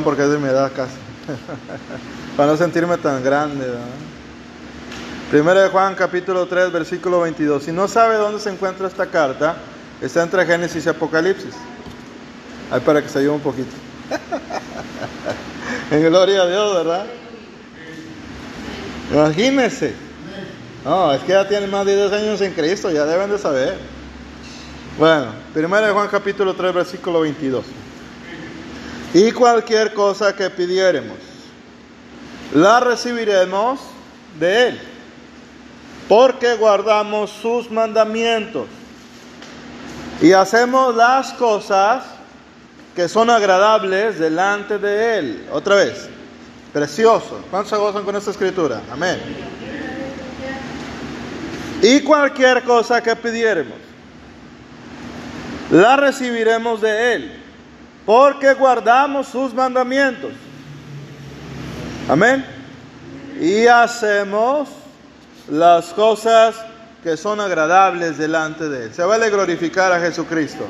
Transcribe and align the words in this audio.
porque 0.00 0.22
es 0.22 0.30
de 0.30 0.38
mi 0.38 0.48
edad 0.48 0.72
casi. 0.74 0.94
Para 2.36 2.52
no 2.52 2.56
sentirme 2.56 2.96
tan 2.96 3.22
grande. 3.22 3.66
¿verdad? 3.66 3.80
Primera 5.30 5.62
de 5.62 5.68
Juan 5.68 5.94
capítulo 5.94 6.46
3 6.46 6.72
versículo 6.72 7.20
22. 7.20 7.62
Si 7.62 7.72
no 7.72 7.88
sabe 7.88 8.16
dónde 8.16 8.40
se 8.40 8.50
encuentra 8.50 8.86
esta 8.86 9.06
carta, 9.06 9.56
está 10.00 10.22
entre 10.22 10.46
Génesis 10.46 10.86
y 10.86 10.88
Apocalipsis. 10.88 11.54
Ahí 12.70 12.80
para 12.80 13.02
que 13.02 13.08
se 13.08 13.18
ayude 13.18 13.34
un 13.34 13.40
poquito. 13.40 13.70
en 15.90 16.02
gloria 16.02 16.42
a 16.42 16.46
Dios, 16.46 16.74
¿verdad? 16.74 17.06
Imagínense. 19.12 19.94
No, 20.84 21.12
es 21.12 21.20
que 21.22 21.32
ya 21.32 21.46
tienen 21.46 21.70
más 21.70 21.84
de 21.84 21.96
10 21.96 22.12
años 22.12 22.40
en 22.40 22.52
Cristo, 22.54 22.90
ya 22.90 23.04
deben 23.04 23.30
de 23.30 23.38
saber. 23.38 23.76
Bueno, 24.98 25.26
primera 25.52 25.86
de 25.86 25.92
Juan 25.92 26.08
capítulo 26.08 26.54
3 26.54 26.74
versículo 26.74 27.20
22. 27.20 27.64
Y 29.14 29.30
cualquier 29.32 29.92
cosa 29.92 30.34
que 30.34 30.48
pidiéremos, 30.48 31.18
la 32.54 32.80
recibiremos 32.80 33.80
de 34.38 34.68
Él, 34.68 34.80
porque 36.08 36.54
guardamos 36.54 37.30
sus 37.30 37.70
mandamientos 37.70 38.66
y 40.20 40.32
hacemos 40.32 40.94
las 40.94 41.32
cosas 41.34 42.04
que 42.94 43.08
son 43.08 43.28
agradables 43.28 44.18
delante 44.18 44.78
de 44.78 45.18
Él. 45.18 45.46
Otra 45.50 45.76
vez, 45.76 46.08
precioso. 46.72 47.40
¿Cuántos 47.50 47.78
gozan 47.78 48.04
con 48.04 48.16
esta 48.16 48.30
escritura? 48.30 48.80
Amén. 48.90 49.18
Y 51.82 52.00
cualquier 52.00 52.62
cosa 52.62 53.02
que 53.02 53.16
pidiéremos, 53.16 53.78
la 55.70 55.96
recibiremos 55.96 56.80
de 56.80 57.14
Él, 57.14 57.41
porque 58.04 58.54
guardamos 58.54 59.28
sus 59.28 59.54
mandamientos. 59.54 60.32
Amén. 62.08 62.44
Y 63.40 63.66
hacemos 63.66 64.68
las 65.50 65.86
cosas 65.92 66.56
que 67.02 67.16
son 67.16 67.40
agradables 67.40 68.18
delante 68.18 68.68
de 68.68 68.86
Él. 68.86 68.94
Se 68.94 69.02
vale 69.02 69.30
glorificar 69.30 69.92
a 69.92 70.00
Jesucristo. 70.00 70.66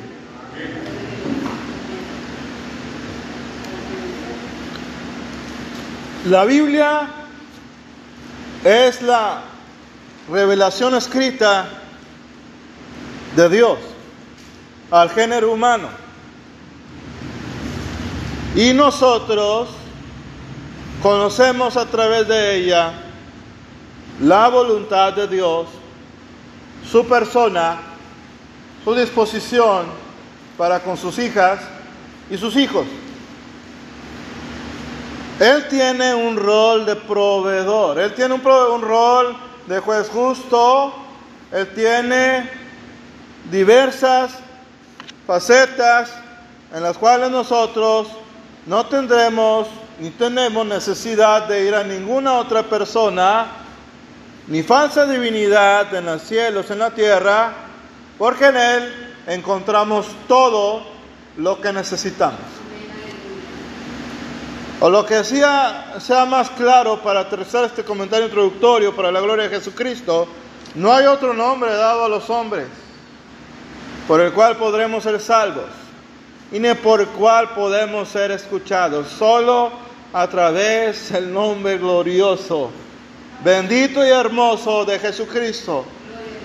La 6.26 6.44
Biblia 6.44 7.08
es 8.64 9.02
la 9.02 9.42
revelación 10.30 10.94
escrita 10.94 11.66
de 13.34 13.48
Dios 13.48 13.78
al 14.90 15.10
género 15.10 15.52
humano. 15.52 15.88
Y 18.54 18.74
nosotros 18.74 19.68
conocemos 21.02 21.78
a 21.78 21.86
través 21.86 22.28
de 22.28 22.56
ella 22.56 22.92
la 24.20 24.48
voluntad 24.48 25.14
de 25.14 25.26
Dios, 25.26 25.68
su 26.90 27.06
persona, 27.06 27.78
su 28.84 28.94
disposición 28.94 29.86
para 30.58 30.80
con 30.80 30.98
sus 30.98 31.18
hijas 31.18 31.60
y 32.30 32.36
sus 32.36 32.54
hijos. 32.56 32.86
Él 35.40 35.66
tiene 35.68 36.14
un 36.14 36.36
rol 36.36 36.84
de 36.84 36.94
proveedor, 36.94 37.98
Él 37.98 38.14
tiene 38.14 38.34
un, 38.34 38.42
rol 38.82 39.34
de 39.66 39.80
juez 39.80 40.10
justo, 40.10 40.94
Él 41.50 41.68
tiene 41.74 42.50
diversas 43.50 44.32
facetas 45.26 46.12
en 46.74 46.82
las 46.82 46.98
cuales 46.98 47.30
nosotros 47.30 48.08
no 48.66 48.86
tendremos 48.86 49.68
ni 49.98 50.10
tenemos 50.10 50.66
necesidad 50.66 51.46
de 51.46 51.64
ir 51.66 51.74
a 51.74 51.84
ninguna 51.84 52.34
otra 52.34 52.62
persona, 52.62 53.46
ni 54.48 54.62
falsa 54.62 55.06
divinidad 55.06 55.94
en 55.94 56.06
los 56.06 56.22
cielos, 56.22 56.70
en 56.70 56.78
la 56.80 56.90
tierra, 56.90 57.52
porque 58.18 58.46
en 58.46 58.56
Él 58.56 59.14
encontramos 59.26 60.06
todo 60.26 60.82
lo 61.36 61.60
que 61.60 61.72
necesitamos. 61.72 62.40
O 64.80 64.90
lo 64.90 65.06
que 65.06 65.22
sea, 65.22 65.94
sea 66.00 66.24
más 66.24 66.50
claro 66.50 67.00
para 67.00 67.20
aterrizar 67.20 67.64
este 67.64 67.84
comentario 67.84 68.26
introductorio 68.26 68.94
para 68.96 69.12
la 69.12 69.20
gloria 69.20 69.48
de 69.48 69.56
Jesucristo, 69.56 70.26
no 70.74 70.92
hay 70.92 71.06
otro 71.06 71.32
nombre 71.32 71.72
dado 71.72 72.04
a 72.04 72.08
los 72.08 72.28
hombres 72.30 72.66
por 74.08 74.20
el 74.20 74.32
cual 74.32 74.56
podremos 74.56 75.04
ser 75.04 75.20
salvos 75.20 75.81
y 76.52 76.58
ni 76.58 76.74
por 76.74 77.06
cual 77.08 77.54
podemos 77.54 78.10
ser 78.10 78.30
escuchados, 78.30 79.08
solo 79.08 79.72
a 80.12 80.28
través 80.28 81.10
del 81.10 81.32
nombre 81.32 81.78
glorioso, 81.78 82.70
bendito 83.42 84.06
y 84.06 84.10
hermoso 84.10 84.84
de 84.84 84.98
Jesucristo, 84.98 85.86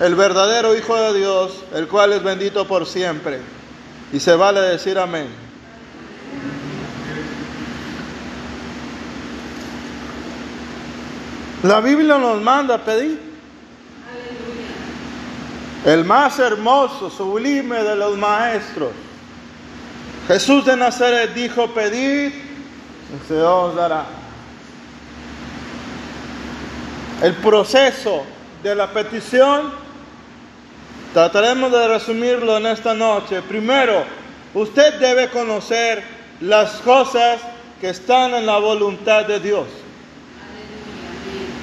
el 0.00 0.14
verdadero 0.14 0.74
Hijo 0.74 0.96
de 0.96 1.18
Dios, 1.18 1.62
el 1.74 1.86
cual 1.88 2.14
es 2.14 2.22
bendito 2.22 2.66
por 2.66 2.86
siempre. 2.86 3.40
Y 4.10 4.18
se 4.18 4.34
vale 4.34 4.60
decir 4.60 4.98
amén. 4.98 5.28
La 11.62 11.80
Biblia 11.80 12.16
nos 12.16 12.40
manda 12.40 12.76
a 12.76 12.78
pedir. 12.78 13.20
El 15.84 16.04
más 16.04 16.38
hermoso, 16.38 17.10
sublime 17.10 17.82
de 17.82 17.96
los 17.96 18.16
maestros. 18.16 18.90
Jesús 20.28 20.66
de 20.66 20.76
Nazaret 20.76 21.32
dijo, 21.32 21.68
pedid 21.68 22.32
se 23.26 23.40
os 23.40 23.74
dará. 23.74 24.04
El 27.22 27.32
proceso 27.36 28.24
de 28.62 28.74
la 28.74 28.88
petición 28.92 29.72
trataremos 31.14 31.72
de 31.72 31.88
resumirlo 31.88 32.58
en 32.58 32.66
esta 32.66 32.92
noche. 32.92 33.40
Primero, 33.40 34.04
usted 34.52 35.00
debe 35.00 35.30
conocer 35.30 36.04
las 36.42 36.72
cosas 36.82 37.40
que 37.80 37.88
están 37.88 38.34
en 38.34 38.44
la 38.44 38.58
voluntad 38.58 39.24
de 39.24 39.40
Dios. 39.40 39.66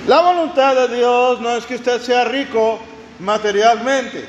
La 0.08 0.22
voluntad 0.22 0.76
de 0.76 0.96
Dios 0.96 1.40
no 1.40 1.56
es 1.56 1.68
que 1.68 1.76
usted 1.76 2.02
sea 2.02 2.26
rico 2.26 2.80
materialmente 3.20 4.26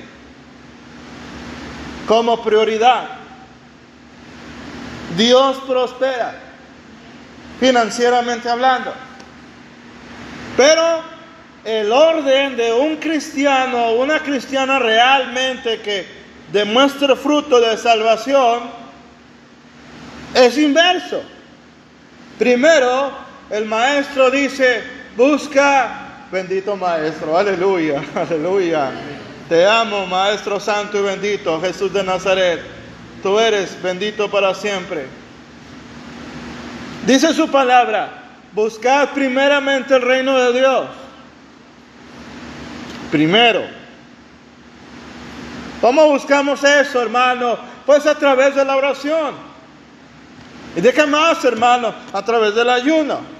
como 2.06 2.42
prioridad. 2.42 3.25
Dios 5.16 5.58
prospera 5.66 6.34
financieramente 7.58 8.48
hablando. 8.48 8.92
Pero 10.56 11.02
el 11.64 11.90
orden 11.90 12.56
de 12.56 12.72
un 12.72 12.96
cristiano 12.96 13.92
una 13.92 14.20
cristiana 14.20 14.78
realmente 14.78 15.80
que 15.80 16.06
demuestre 16.52 17.16
fruto 17.16 17.60
de 17.60 17.76
salvación 17.76 18.70
es 20.34 20.56
inverso. 20.58 21.22
Primero, 22.38 23.10
el 23.50 23.64
maestro 23.64 24.30
dice, 24.30 24.82
busca, 25.16 26.26
bendito 26.30 26.76
maestro, 26.76 27.36
aleluya, 27.36 28.02
aleluya. 28.14 28.90
Te 29.48 29.66
amo, 29.66 30.06
maestro 30.06 30.60
santo 30.60 30.98
y 30.98 31.02
bendito, 31.02 31.60
Jesús 31.60 31.92
de 31.92 32.02
Nazaret. 32.04 32.75
Tú 33.22 33.38
eres 33.38 33.80
bendito 33.82 34.30
para 34.30 34.54
siempre. 34.54 35.06
Dice 37.06 37.32
su 37.34 37.48
palabra, 37.50 38.24
buscad 38.52 39.10
primeramente 39.10 39.94
el 39.94 40.02
reino 40.02 40.36
de 40.38 40.58
Dios. 40.58 40.86
Primero. 43.10 43.62
¿Cómo 45.80 46.08
buscamos 46.08 46.64
eso, 46.64 47.00
hermano? 47.00 47.58
Pues 47.84 48.06
a 48.06 48.14
través 48.16 48.54
de 48.54 48.64
la 48.64 48.76
oración. 48.76 49.34
¿Y 50.74 50.80
de 50.80 50.92
qué 50.92 51.06
más, 51.06 51.44
hermano? 51.44 51.94
A 52.12 52.22
través 52.22 52.54
del 52.54 52.68
ayuno. 52.68 53.35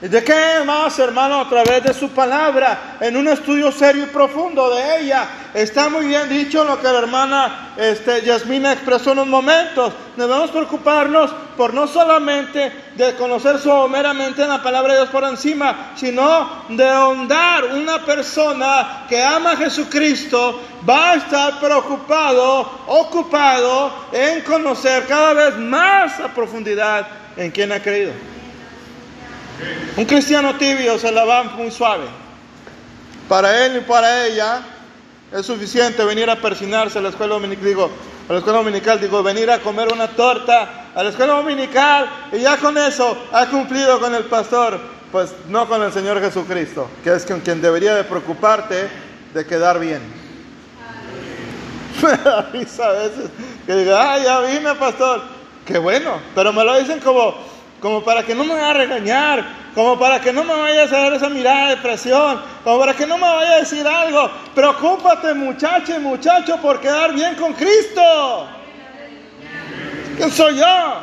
¿Y 0.00 0.06
de 0.06 0.22
qué 0.22 0.62
más, 0.64 0.96
hermano? 1.00 1.40
A 1.40 1.48
través 1.48 1.82
de 1.82 1.92
su 1.92 2.10
palabra, 2.10 2.98
en 3.00 3.16
un 3.16 3.26
estudio 3.26 3.72
serio 3.72 4.04
y 4.04 4.06
profundo 4.06 4.70
de 4.70 5.00
ella. 5.00 5.26
Está 5.52 5.88
muy 5.88 6.06
bien 6.06 6.28
dicho 6.28 6.62
lo 6.62 6.78
que 6.78 6.84
la 6.84 6.98
hermana 7.00 7.72
este, 7.76 8.22
Yasmina 8.22 8.74
expresó 8.74 9.10
en 9.10 9.18
un 9.18 9.28
momentos. 9.28 9.92
Debemos 10.16 10.52
preocuparnos 10.52 11.32
por 11.56 11.74
no 11.74 11.88
solamente 11.88 12.72
de 12.94 13.14
conocer 13.16 13.56
meramente 13.90 14.46
la 14.46 14.62
palabra 14.62 14.92
de 14.92 15.00
Dios 15.00 15.10
por 15.10 15.24
encima, 15.24 15.90
sino 15.96 16.64
de 16.68 16.88
ahondar 16.88 17.64
una 17.64 18.04
persona 18.04 19.04
que 19.08 19.20
ama 19.20 19.52
a 19.52 19.56
Jesucristo 19.56 20.62
va 20.88 21.10
a 21.10 21.14
estar 21.16 21.58
preocupado, 21.58 22.70
ocupado 22.86 23.92
en 24.12 24.42
conocer 24.42 25.06
cada 25.08 25.32
vez 25.32 25.56
más 25.56 26.20
a 26.20 26.28
profundidad 26.28 27.04
en 27.36 27.50
quien 27.50 27.72
ha 27.72 27.80
creído. 27.82 28.37
Un 29.96 30.04
cristiano 30.04 30.54
tibio 30.56 30.98
se 30.98 31.10
la 31.10 31.24
va 31.24 31.44
muy 31.44 31.70
suave. 31.70 32.06
Para 33.28 33.66
él 33.66 33.78
y 33.78 33.80
para 33.80 34.26
ella 34.26 34.62
es 35.32 35.44
suficiente 35.44 36.04
venir 36.04 36.30
a 36.30 36.36
persinarse 36.36 36.98
a 36.98 37.02
la 37.02 37.10
escuela 37.10 37.34
dominical, 37.34 37.64
digo, 37.64 37.90
a 38.28 38.32
la 38.32 38.38
escuela 38.38 38.58
dominical, 38.58 39.00
digo, 39.00 39.22
venir 39.22 39.50
a 39.50 39.58
comer 39.58 39.92
una 39.92 40.08
torta 40.08 40.88
a 40.94 41.02
la 41.02 41.10
escuela 41.10 41.34
dominical 41.34 42.08
y 42.32 42.38
ya 42.38 42.56
con 42.56 42.78
eso 42.78 43.16
ha 43.32 43.46
cumplido 43.46 44.00
con 44.00 44.14
el 44.14 44.24
pastor, 44.24 44.80
pues 45.12 45.34
no 45.48 45.68
con 45.68 45.82
el 45.82 45.92
Señor 45.92 46.20
Jesucristo, 46.20 46.88
que 47.04 47.14
es 47.14 47.26
con 47.26 47.40
quien 47.40 47.60
debería 47.60 47.94
de 47.94 48.04
preocuparte 48.04 48.88
de 49.34 49.46
quedar 49.46 49.78
bien. 49.78 50.00
Me 52.02 52.16
da 52.16 52.42
risa 52.52 52.88
a 52.88 52.92
veces 52.92 53.30
que 53.66 53.74
diga, 53.74 54.12
ah, 54.12 54.18
ya 54.18 54.40
vine, 54.40 54.74
pastor. 54.76 55.22
Qué 55.66 55.78
bueno, 55.78 56.20
pero 56.34 56.52
me 56.52 56.64
lo 56.64 56.78
dicen 56.78 57.00
como, 57.00 57.34
como 57.80 58.02
para 58.02 58.24
que 58.24 58.34
no 58.34 58.44
me 58.44 58.54
vaya 58.54 58.70
a 58.70 58.74
regañar, 58.74 59.44
como 59.74 59.98
para 59.98 60.20
que 60.20 60.32
no 60.32 60.42
me 60.44 60.54
vaya 60.54 60.82
a 60.82 60.84
hacer 60.84 61.12
esa 61.12 61.28
mirada 61.28 61.70
de 61.70 61.76
presión, 61.76 62.40
como 62.64 62.80
para 62.80 62.94
que 62.94 63.06
no 63.06 63.16
me 63.16 63.22
vaya 63.22 63.52
a 63.52 63.58
decir 63.58 63.86
algo. 63.86 64.30
Preocúpate, 64.54 65.34
muchacho 65.34 65.94
y 65.94 65.98
muchacho, 66.00 66.56
por 66.58 66.80
quedar 66.80 67.12
bien 67.12 67.34
con 67.36 67.52
Cristo. 67.52 68.48
¿Quién 70.16 70.30
soy 70.32 70.56
yo? 70.56 71.02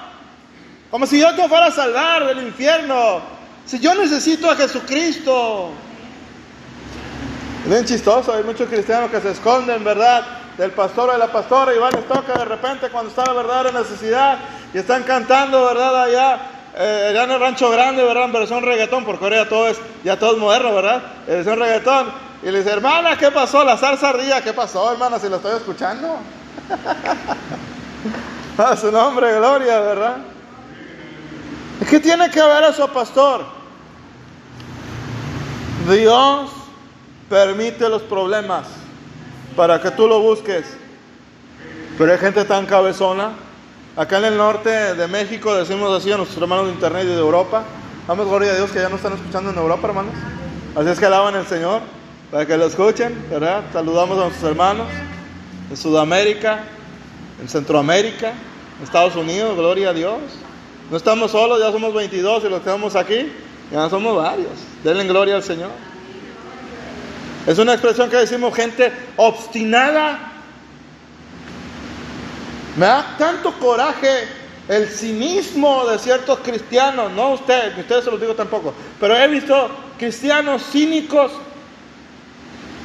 Como 0.91 1.05
si 1.05 1.19
yo 1.19 1.33
te 1.35 1.47
fuera 1.47 1.67
a 1.67 1.71
salvar 1.71 2.25
del 2.25 2.43
infierno. 2.43 3.21
Si 3.65 3.79
yo 3.79 3.95
necesito 3.95 4.51
a 4.51 4.55
Jesucristo. 4.55 5.71
Es 7.63 7.69
bien 7.69 7.85
chistoso, 7.85 8.33
hay 8.33 8.43
muchos 8.43 8.69
cristianos 8.69 9.09
que 9.09 9.19
se 9.21 9.31
esconden, 9.31 9.83
¿verdad? 9.83 10.23
Del 10.57 10.71
pastor 10.71 11.09
o 11.09 11.13
de 11.13 11.17
la 11.17 11.31
pastora 11.31 11.73
y 11.73 11.79
van 11.79 11.95
a 11.95 12.01
toca 12.01 12.33
de 12.33 12.45
repente 12.45 12.89
cuando 12.89 13.09
está 13.09 13.25
la 13.25 13.33
verdadera 13.33 13.79
necesidad 13.79 14.37
y 14.73 14.77
están 14.77 15.03
cantando, 15.03 15.65
¿verdad? 15.65 16.03
Allá, 16.03 16.39
eh, 16.77 17.07
allá 17.09 17.23
en 17.23 17.31
el 17.31 17.39
rancho 17.39 17.69
grande, 17.69 18.03
¿verdad? 18.03 18.25
En 18.25 18.33
versión 18.33 18.63
reggaetón, 18.63 19.05
porque 19.05 19.23
ahora 19.23 19.43
ya 19.43 19.49
todo 19.49 19.69
es, 19.69 19.77
ya 20.03 20.19
todo 20.19 20.33
es 20.33 20.37
moderno, 20.37 20.75
¿verdad? 20.75 21.03
En 21.25 21.35
versión 21.35 21.59
reggaetón. 21.59 22.11
Y 22.43 22.51
le 22.51 22.59
dice, 22.59 22.71
hermana, 22.71 23.17
¿qué 23.17 23.31
pasó? 23.31 23.63
La 23.63 23.77
salsa 23.77 24.09
ardilla, 24.09 24.43
¿qué 24.43 24.51
pasó, 24.53 24.91
hermana? 24.91 25.17
Si 25.17 25.29
lo 25.29 25.37
estoy 25.37 25.55
escuchando. 25.55 26.17
a 28.57 28.75
su 28.75 28.91
nombre, 28.91 29.35
gloria, 29.35 29.79
¿verdad? 29.79 30.17
¿Qué 31.89 31.99
tiene 31.99 32.29
que 32.29 32.41
ver 32.41 32.63
eso, 32.65 32.87
pastor? 32.89 33.45
Dios 35.89 36.51
permite 37.29 37.87
los 37.89 38.01
problemas 38.01 38.65
para 39.55 39.79
que 39.81 39.91
tú 39.91 40.07
lo 40.07 40.19
busques. 40.19 40.65
Pero 41.97 42.11
hay 42.11 42.17
gente 42.17 42.43
tan 42.43 42.65
cabezona. 42.65 43.44
Acá 43.97 44.17
en 44.17 44.25
el 44.25 44.35
norte 44.35 44.69
de 44.69 45.07
México 45.07 45.55
decimos 45.55 45.89
así 45.97 46.11
a 46.11 46.17
nuestros 46.17 46.41
hermanos 46.41 46.65
de 46.65 46.73
internet 46.73 47.03
y 47.05 47.11
de 47.11 47.17
Europa. 47.17 47.63
Damos 48.05 48.27
gloria 48.27 48.51
a 48.51 48.55
Dios 48.55 48.69
que 48.69 48.79
ya 48.79 48.89
no 48.89 48.97
están 48.97 49.13
escuchando 49.13 49.51
en 49.51 49.57
Europa, 49.57 49.87
hermanos. 49.87 50.11
Así 50.75 50.89
es 50.89 50.99
que 50.99 51.05
alaban 51.05 51.33
al 51.33 51.47
Señor 51.47 51.81
para 52.29 52.45
que 52.45 52.57
lo 52.57 52.65
escuchen, 52.65 53.15
¿verdad? 53.29 53.63
Saludamos 53.71 54.17
a 54.17 54.23
nuestros 54.23 54.51
hermanos 54.51 54.87
en 55.69 55.77
Sudamérica, 55.77 56.65
en 57.41 57.47
Centroamérica, 57.47 58.33
en 58.79 58.83
Estados 58.83 59.15
Unidos, 59.15 59.55
gloria 59.55 59.91
a 59.91 59.93
Dios. 59.93 60.19
No 60.91 60.97
estamos 60.97 61.31
solos, 61.31 61.61
ya 61.61 61.71
somos 61.71 61.93
22 61.93 62.43
y 62.43 62.49
los 62.49 62.59
que 62.59 62.69
estamos 62.69 62.97
aquí, 62.97 63.31
ya 63.71 63.89
somos 63.89 64.17
varios. 64.17 64.51
Denle 64.83 65.05
gloria 65.05 65.35
al 65.35 65.43
Señor. 65.43 65.71
Es 67.47 67.57
una 67.59 67.71
expresión 67.71 68.09
que 68.09 68.17
decimos 68.17 68.53
gente 68.53 68.91
obstinada. 69.15 70.33
Me 72.75 72.85
da 72.85 73.15
tanto 73.17 73.53
coraje 73.53 74.27
el 74.67 74.87
cinismo 74.87 75.85
de 75.85 75.99
ciertos 75.99 76.39
cristianos, 76.39 77.11
no 77.11 77.33
ustedes, 77.33 77.77
ustedes 77.77 78.03
se 78.03 78.11
los 78.11 78.19
digo 78.19 78.33
tampoco, 78.33 78.73
pero 78.99 79.15
he 79.15 79.27
visto 79.27 79.69
cristianos 79.97 80.63
cínicos 80.71 81.31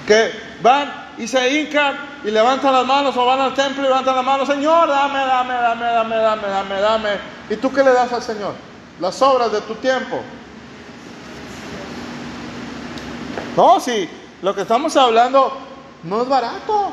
que 0.07 0.31
van 0.63 0.93
y 1.19 1.27
se 1.27 1.61
hincan 1.61 1.97
y 2.25 2.31
levantan 2.31 2.73
las 2.73 2.87
manos 2.87 3.17
o 3.17 3.25
van 3.25 3.41
al 3.41 3.55
templo 3.55 3.83
y 3.83 3.87
levantan 3.87 4.15
las 4.15 4.25
manos, 4.25 4.47
Señor, 4.47 4.89
dame, 4.89 5.19
dame, 5.21 5.55
dame, 5.55 5.87
dame, 5.87 6.17
dame, 6.17 6.49
dame, 6.49 6.81
dame. 6.81 7.11
¿Y 7.49 7.57
tú 7.57 7.73
qué 7.73 7.83
le 7.83 7.93
das 7.93 8.13
al 8.13 8.23
Señor? 8.23 8.55
Las 9.01 9.21
obras 9.23 9.51
de 9.51 9.61
tu 9.63 9.75
tiempo. 9.77 10.21
No, 13.57 13.81
si 13.81 14.09
lo 14.43 14.55
que 14.55 14.63
estamos 14.63 14.97
hablando 14.97 15.57
no 16.05 16.23
es 16.23 16.29
barato, 16.29 16.93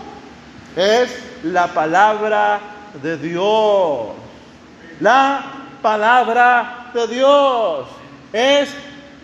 es 0.76 1.10
la 1.44 1.68
palabra 1.68 2.60
de 3.02 3.18
Dios. 3.18 4.08
La 5.00 5.44
palabra 5.82 6.92
de 6.94 7.08
Dios 7.08 7.88
es 8.34 8.70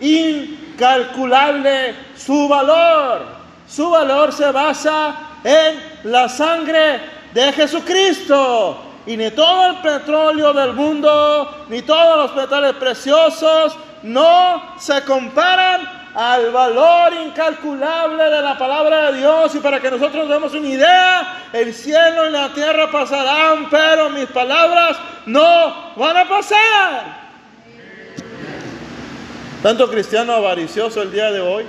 incalculable 0.00 1.94
su 2.16 2.48
valor. 2.48 3.22
Su 3.68 3.90
valor 3.90 4.32
se 4.32 4.50
basa 4.52 5.16
en 5.42 6.10
la 6.10 6.28
sangre 6.28 7.00
de 7.32 7.52
Jesucristo. 7.52 8.78
Y 9.06 9.16
ni 9.16 9.30
todo 9.32 9.66
el 9.66 9.76
petróleo 9.76 10.52
del 10.52 10.72
mundo, 10.72 11.66
ni 11.68 11.82
todos 11.82 12.28
los 12.28 12.36
metales 12.36 12.74
preciosos, 12.74 13.76
no 14.02 14.76
se 14.78 15.02
comparan 15.04 16.03
al 16.14 16.52
valor 16.52 17.12
incalculable 17.14 18.24
de 18.24 18.42
la 18.42 18.56
palabra 18.56 19.10
de 19.10 19.18
Dios. 19.18 19.54
Y 19.54 19.58
para 19.58 19.80
que 19.80 19.90
nosotros 19.90 20.28
demos 20.28 20.54
una 20.54 20.68
idea, 20.68 21.48
el 21.52 21.74
cielo 21.74 22.28
y 22.28 22.30
la 22.30 22.52
tierra 22.52 22.90
pasarán, 22.90 23.68
pero 23.68 24.10
mis 24.10 24.26
palabras 24.26 24.96
no 25.26 25.94
van 25.96 26.16
a 26.16 26.28
pasar. 26.28 27.24
Tanto 29.62 29.90
cristiano 29.90 30.34
avaricioso 30.34 31.02
el 31.02 31.10
día 31.10 31.30
de 31.30 31.40
hoy. 31.40 31.64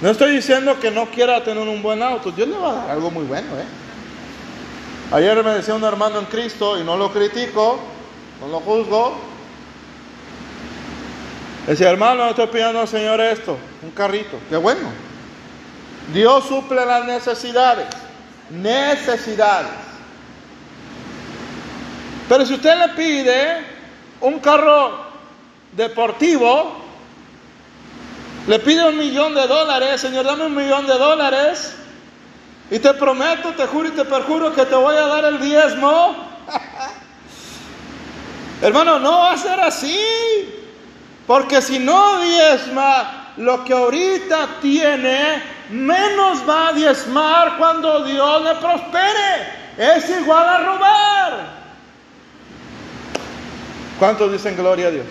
No 0.00 0.10
estoy 0.10 0.32
diciendo 0.32 0.78
que 0.78 0.90
no 0.90 1.06
quiera 1.06 1.42
tener 1.42 1.66
un 1.66 1.82
buen 1.82 2.02
auto. 2.02 2.30
Dios 2.30 2.48
le 2.48 2.56
va 2.56 2.70
a 2.70 2.74
dar 2.74 2.90
algo 2.90 3.10
muy 3.10 3.24
bueno, 3.24 3.48
¿eh? 3.58 3.64
Ayer 5.10 5.42
me 5.42 5.52
decía 5.52 5.74
un 5.74 5.84
hermano 5.84 6.18
en 6.18 6.26
Cristo, 6.26 6.78
y 6.78 6.84
no 6.84 6.96
lo 6.96 7.10
critico, 7.10 7.78
no 8.40 8.48
lo 8.48 8.60
juzgo. 8.60 9.27
Decía, 11.68 11.90
hermano, 11.90 12.30
estoy 12.30 12.46
pidiendo 12.46 12.80
al 12.80 12.88
Señor 12.88 13.20
esto, 13.20 13.58
un 13.82 13.90
carrito. 13.90 14.40
Qué 14.48 14.56
bueno. 14.56 14.90
Dios 16.14 16.48
suple 16.48 16.86
las 16.86 17.04
necesidades. 17.04 17.86
Necesidades. 18.48 19.68
Pero 22.26 22.46
si 22.46 22.54
usted 22.54 22.74
le 22.74 22.88
pide 22.94 23.66
un 24.22 24.38
carro 24.38 25.08
deportivo, 25.72 26.74
le 28.46 28.58
pide 28.60 28.88
un 28.88 28.96
millón 28.96 29.34
de 29.34 29.46
dólares, 29.46 30.00
Señor, 30.00 30.24
dame 30.24 30.46
un 30.46 30.54
millón 30.54 30.86
de 30.86 30.94
dólares. 30.94 31.74
Y 32.70 32.78
te 32.78 32.94
prometo, 32.94 33.52
te 33.52 33.66
juro 33.66 33.88
y 33.88 33.92
te 33.92 34.06
perjuro 34.06 34.54
que 34.54 34.64
te 34.64 34.74
voy 34.74 34.96
a 34.96 35.06
dar 35.06 35.26
el 35.26 35.38
diezmo. 35.38 36.16
Hermano, 38.62 38.98
no 38.98 39.20
va 39.20 39.32
a 39.32 39.36
ser 39.36 39.60
así. 39.60 40.54
Porque 41.28 41.60
si 41.60 41.78
no 41.78 42.22
diezma 42.22 43.34
lo 43.36 43.62
que 43.62 43.74
ahorita 43.74 44.48
tiene, 44.62 45.42
menos 45.68 46.42
va 46.48 46.68
a 46.68 46.72
diezmar 46.72 47.58
cuando 47.58 48.02
Dios 48.02 48.42
le 48.42 48.54
prospere. 48.54 49.58
Es 49.76 50.08
igual 50.08 50.48
a 50.48 50.58
robar. 50.58 51.58
¿Cuántos 53.98 54.32
dicen 54.32 54.56
gloria 54.56 54.86
a 54.86 54.90
Dios? 54.90 55.06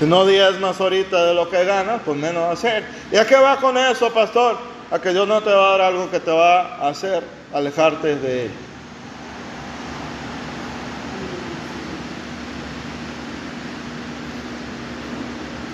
Si 0.00 0.04
no 0.06 0.26
diezmas 0.26 0.80
ahorita 0.80 1.26
de 1.26 1.34
lo 1.34 1.48
que 1.48 1.64
ganas, 1.64 2.00
pues 2.04 2.16
menos 2.16 2.42
va 2.42 2.50
a 2.50 2.56
ser. 2.56 2.84
¿Y 3.12 3.18
a 3.18 3.24
qué 3.24 3.36
va 3.36 3.58
con 3.58 3.78
eso, 3.78 4.12
pastor? 4.12 4.58
A 4.90 4.98
que 4.98 5.10
Dios 5.10 5.28
no 5.28 5.40
te 5.42 5.50
va 5.50 5.68
a 5.68 5.70
dar 5.78 5.80
algo 5.82 6.10
que 6.10 6.18
te 6.18 6.32
va 6.32 6.74
a 6.74 6.88
hacer 6.88 7.22
alejarte 7.54 8.16
de 8.16 8.46
Él. 8.46 8.50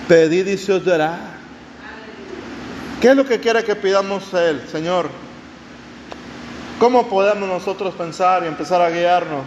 Pedid 0.07 0.47
y 0.47 0.57
se 0.57 0.73
os 0.73 0.85
dará. 0.85 1.17
¿Qué 3.01 3.09
es 3.09 3.15
lo 3.15 3.25
que 3.25 3.39
quiere 3.39 3.63
que 3.63 3.75
pidamos 3.75 4.33
a 4.33 4.49
Él, 4.49 4.63
Señor? 4.71 5.09
¿Cómo 6.79 7.09
podemos 7.09 7.47
nosotros 7.47 7.93
pensar 7.95 8.43
y 8.43 8.47
empezar 8.47 8.81
a 8.81 8.89
guiarnos 8.89 9.43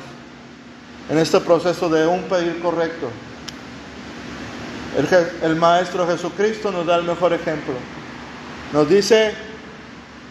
en 1.08 1.18
este 1.18 1.40
proceso 1.40 1.88
de 1.88 2.06
un 2.06 2.22
pedir 2.22 2.60
correcto? 2.60 3.10
El, 5.42 5.56
Maestro 5.56 6.06
Jesucristo 6.06 6.72
nos 6.72 6.84
da 6.86 6.96
el 6.96 7.04
mejor 7.04 7.32
ejemplo. 7.32 7.74
Nos 8.72 8.88
dice, 8.88 9.32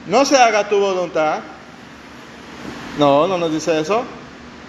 no 0.07 0.25
se 0.25 0.37
haga 0.37 0.67
tu 0.67 0.77
voluntad. 0.77 1.39
No, 2.97 3.27
no 3.27 3.37
nos 3.37 3.51
dice 3.51 3.79
eso. 3.79 4.03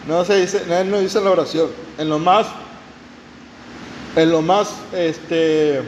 No 0.07 0.25
se 0.25 0.40
dice, 0.40 0.62
él 0.81 0.90
nos 0.90 1.00
dice 1.00 1.21
la 1.21 1.31
oración. 1.31 1.69
En 1.99 2.09
lo 2.09 2.19
más, 2.19 2.47
en 4.17 4.31
lo 4.31 4.43
más, 4.43 4.75
este, 4.93 5.83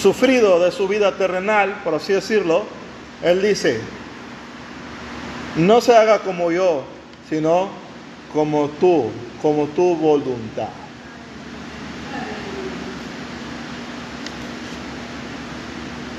sufrido 0.00 0.60
de 0.60 0.70
su 0.70 0.88
vida 0.88 1.16
terrenal, 1.16 1.80
por 1.84 1.94
así 1.94 2.12
decirlo, 2.12 2.64
él 3.22 3.42
dice, 3.42 3.80
no 5.56 5.80
se 5.80 5.96
haga 5.96 6.20
como 6.20 6.52
yo, 6.52 6.84
sino 7.28 7.68
como 8.32 8.68
tú, 8.80 9.10
como 9.42 9.66
tu 9.68 9.96
voluntad. 9.96 10.68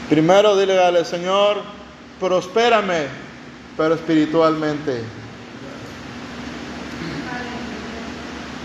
Primero 0.09 0.57
dile 0.57 0.79
al 0.79 1.05
Señor, 1.05 1.61
prospérame 2.19 3.29
pero 3.79 3.95
espiritualmente. 3.95 5.03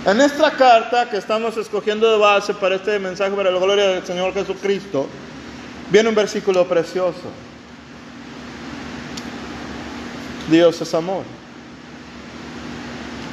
En 0.07 0.21
esta 0.21 0.51
carta 0.51 1.09
que 1.09 1.17
estamos 1.17 1.57
escogiendo 1.57 2.11
de 2.11 2.19
base 2.19 2.53
para 2.53 2.75
este 2.75 2.99
mensaje 2.99 3.35
para 3.35 3.51
la 3.51 3.59
gloria 3.59 3.89
del 3.89 4.05
Señor 4.05 4.35
Jesucristo, 4.35 5.07
viene 5.91 6.11
un 6.11 6.15
versículo 6.15 6.69
precioso. 6.69 7.23
Dios 10.51 10.79
es 10.79 10.93
amor. 10.93 11.23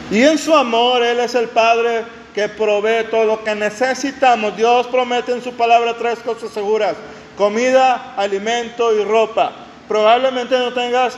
Y 0.09 0.23
en 0.23 0.37
su 0.37 0.55
amor 0.55 1.03
Él 1.03 1.19
es 1.19 1.35
el 1.35 1.49
Padre 1.49 2.05
que 2.33 2.47
provee 2.47 3.03
todo 3.11 3.25
lo 3.25 3.43
que 3.43 3.53
necesitamos. 3.53 4.55
Dios 4.55 4.87
promete 4.87 5.33
en 5.33 5.43
su 5.43 5.51
palabra 5.51 5.97
tres 5.97 6.19
cosas 6.19 6.51
seguras. 6.51 6.95
Comida, 7.37 8.13
alimento 8.15 8.95
y 8.95 9.03
ropa. 9.03 9.51
Probablemente 9.89 10.57
no 10.57 10.71
tengas 10.71 11.17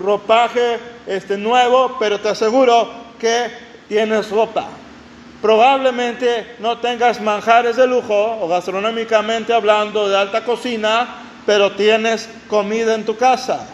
ropaje 0.00 0.78
este, 1.06 1.36
nuevo, 1.36 1.98
pero 2.00 2.18
te 2.18 2.30
aseguro 2.30 2.88
que 3.18 3.50
tienes 3.86 4.30
ropa. 4.30 4.66
Probablemente 5.44 6.56
no 6.58 6.78
tengas 6.78 7.20
manjares 7.20 7.76
de 7.76 7.86
lujo 7.86 8.38
o 8.40 8.48
gastronómicamente 8.48 9.52
hablando 9.52 10.08
de 10.08 10.16
alta 10.16 10.42
cocina, 10.42 11.16
pero 11.44 11.72
tienes 11.72 12.30
comida 12.48 12.94
en 12.94 13.04
tu 13.04 13.18
casa. 13.18 13.66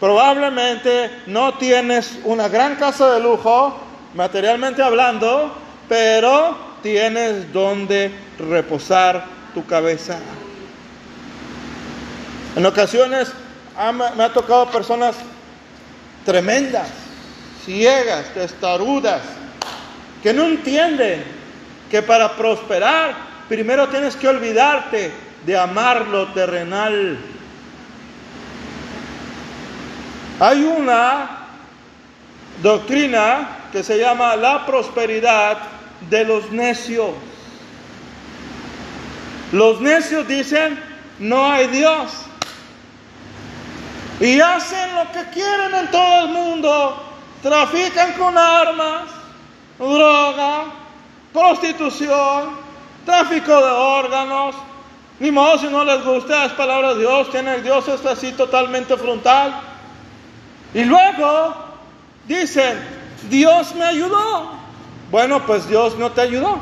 Probablemente 0.00 1.22
no 1.28 1.54
tienes 1.58 2.18
una 2.24 2.48
gran 2.48 2.74
casa 2.74 3.14
de 3.14 3.20
lujo, 3.20 3.78
materialmente 4.16 4.82
hablando, 4.82 5.54
pero 5.88 6.58
tienes 6.82 7.52
donde 7.52 8.10
reposar 8.40 9.26
tu 9.54 9.64
cabeza. 9.64 10.18
En 12.56 12.66
ocasiones 12.66 13.30
me 14.16 14.24
ha 14.24 14.32
tocado 14.32 14.72
personas 14.72 15.14
tremendas, 16.24 16.88
ciegas, 17.64 18.34
testarudas, 18.34 19.20
que 20.26 20.34
no 20.34 20.42
entienden 20.42 21.22
que 21.88 22.02
para 22.02 22.34
prosperar 22.34 23.14
primero 23.48 23.86
tienes 23.90 24.16
que 24.16 24.26
olvidarte 24.26 25.12
de 25.46 25.56
amar 25.56 26.08
lo 26.08 26.32
terrenal. 26.32 27.16
Hay 30.40 30.64
una 30.64 31.46
doctrina 32.60 33.68
que 33.70 33.84
se 33.84 33.98
llama 33.98 34.34
la 34.34 34.66
prosperidad 34.66 35.58
de 36.10 36.24
los 36.24 36.50
necios. 36.50 37.10
Los 39.52 39.80
necios 39.80 40.26
dicen, 40.26 40.76
no 41.20 41.46
hay 41.46 41.68
Dios. 41.68 42.10
Y 44.18 44.40
hacen 44.40 44.92
lo 44.92 45.12
que 45.12 45.22
quieren 45.30 45.72
en 45.72 45.88
todo 45.92 46.24
el 46.24 46.28
mundo. 46.30 47.12
Trafican 47.44 48.14
con 48.14 48.36
armas, 48.36 49.04
droga, 49.78 50.64
prostitución, 51.32 52.50
tráfico 53.04 53.56
de 53.56 53.70
órganos. 53.70 54.54
Ni 55.18 55.30
modo 55.30 55.58
si 55.58 55.68
no 55.68 55.84
les 55.84 56.04
gusta 56.04 56.44
las 56.44 56.52
palabras 56.52 56.96
de 56.96 57.00
Dios, 57.00 57.30
tiene 57.30 57.60
Dios 57.62 57.88
es 57.88 58.04
así 58.04 58.32
totalmente 58.32 58.96
frontal. 58.96 59.60
Y 60.74 60.84
luego 60.84 61.54
dicen, 62.26 62.78
Dios 63.30 63.74
me 63.74 63.84
ayudó. 63.84 64.50
Bueno, 65.10 65.44
pues 65.46 65.66
Dios 65.68 65.96
no 65.96 66.10
te 66.10 66.20
ayudó. 66.20 66.58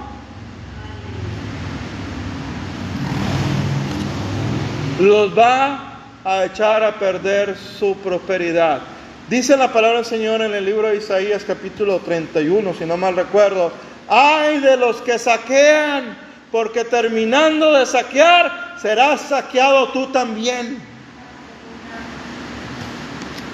Los 5.00 5.36
va 5.36 5.98
a 6.24 6.44
echar 6.44 6.84
a 6.84 6.92
perder 6.92 7.56
su 7.58 7.96
prosperidad. 7.96 8.93
Dice 9.28 9.56
la 9.56 9.72
palabra 9.72 9.98
del 9.98 10.04
Señor 10.04 10.42
en 10.42 10.52
el 10.52 10.66
libro 10.66 10.88
de 10.88 10.96
Isaías 10.96 11.44
capítulo 11.46 11.98
31, 12.00 12.74
si 12.74 12.84
no 12.84 12.98
mal 12.98 13.16
recuerdo, 13.16 13.72
ay 14.06 14.58
de 14.58 14.76
los 14.76 15.00
que 15.00 15.18
saquean, 15.18 16.14
porque 16.52 16.84
terminando 16.84 17.72
de 17.72 17.86
saquear, 17.86 18.74
serás 18.82 19.22
saqueado 19.22 19.88
tú 19.92 20.08
también. 20.08 20.78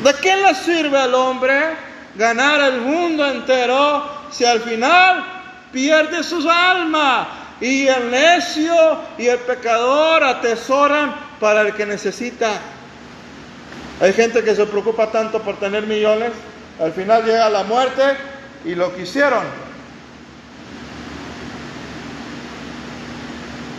¿De 0.03 0.13
qué 0.21 0.37
le 0.39 0.55
sirve 0.57 0.99
al 0.99 1.15
hombre 1.15 1.77
ganar 2.17 2.61
el 2.63 2.81
mundo 2.81 3.25
entero 3.31 4.05
si 4.33 4.45
al 4.45 4.59
final 4.63 5.25
pierde 5.71 6.25
su 6.25 6.51
alma? 6.51 7.29
Y 7.61 7.87
el 7.87 8.11
necio 8.11 8.75
y 9.19 9.29
el 9.29 9.39
pecador 9.39 10.25
atesoran 10.25 11.15
para 11.39 11.61
el 11.61 11.75
que 11.75 11.87
necesita. 11.87 12.59
Hay 14.01 14.15
gente 14.15 14.43
que 14.43 14.55
se 14.55 14.65
preocupa 14.65 15.13
tanto 15.13 15.41
por 15.43 15.59
tener 15.59 15.87
millones, 15.87 16.31
al 16.81 16.93
final 16.93 17.23
llega 17.23 17.51
la 17.51 17.65
muerte 17.65 18.03
y 18.65 18.75
lo 18.75 18.95
quisieron. 18.97 19.45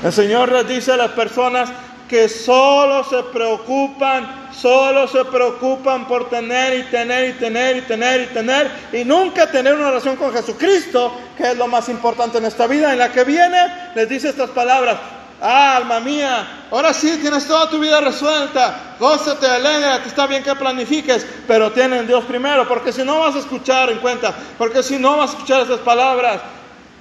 El 0.04 0.14
Señor 0.14 0.52
les 0.52 0.68
dice 0.68 0.92
a 0.92 0.98
las 0.98 1.12
personas 1.12 1.70
que 2.08 2.30
solo 2.30 3.04
se 3.04 3.24
preocupan, 3.32 4.50
solo 4.52 5.08
se 5.08 5.26
preocupan 5.26 6.08
por 6.08 6.30
tener 6.30 6.78
y 6.80 6.84
tener 6.84 7.30
y 7.30 7.34
tener 7.34 7.78
y 7.78 7.82
tener 7.82 8.22
y 8.22 8.26
tener 8.28 8.72
y 8.92 9.06
nunca 9.06 9.50
tener 9.50 9.74
una 9.74 9.90
relación 9.90 10.18
con 10.18 10.34
Jesucristo, 10.34 11.18
que 11.38 11.52
es 11.52 11.58
lo 11.58 11.68
más 11.68 11.90
importante 11.90 12.38
en 12.38 12.46
esta 12.46 12.68
vida, 12.68 12.92
en 12.92 13.00
la 13.00 13.12
que 13.12 13.24
viene, 13.24 13.58
les 13.96 14.10
dice 14.10 14.30
estas 14.30 14.50
palabras, 14.52 14.98
Ah, 15.44 15.78
alma 15.78 16.00
mía, 16.00 16.68
ahora 16.70 16.94
sí 16.94 17.18
tienes 17.20 17.48
toda 17.48 17.68
tu 17.68 17.80
vida 17.80 18.00
resuelta. 18.00 18.96
Gózate, 19.00 19.48
alegra, 19.48 20.04
que 20.04 20.10
está 20.10 20.28
bien 20.28 20.44
que 20.44 20.54
planifiques, 20.54 21.26
pero 21.48 21.72
tienen 21.72 22.06
Dios 22.06 22.24
primero, 22.26 22.68
porque 22.68 22.94
si 22.94 23.04
no 23.04 23.22
vas 23.22 23.36
a 23.36 23.40
escuchar 23.40 23.90
en 23.90 23.98
cuenta, 23.98 24.36
porque 24.60 24.84
si 24.84 25.00
no 25.00 25.18
vas 25.18 25.32
a 25.32 25.34
escuchar 25.34 25.62
esas 25.62 25.80
palabras, 25.80 26.42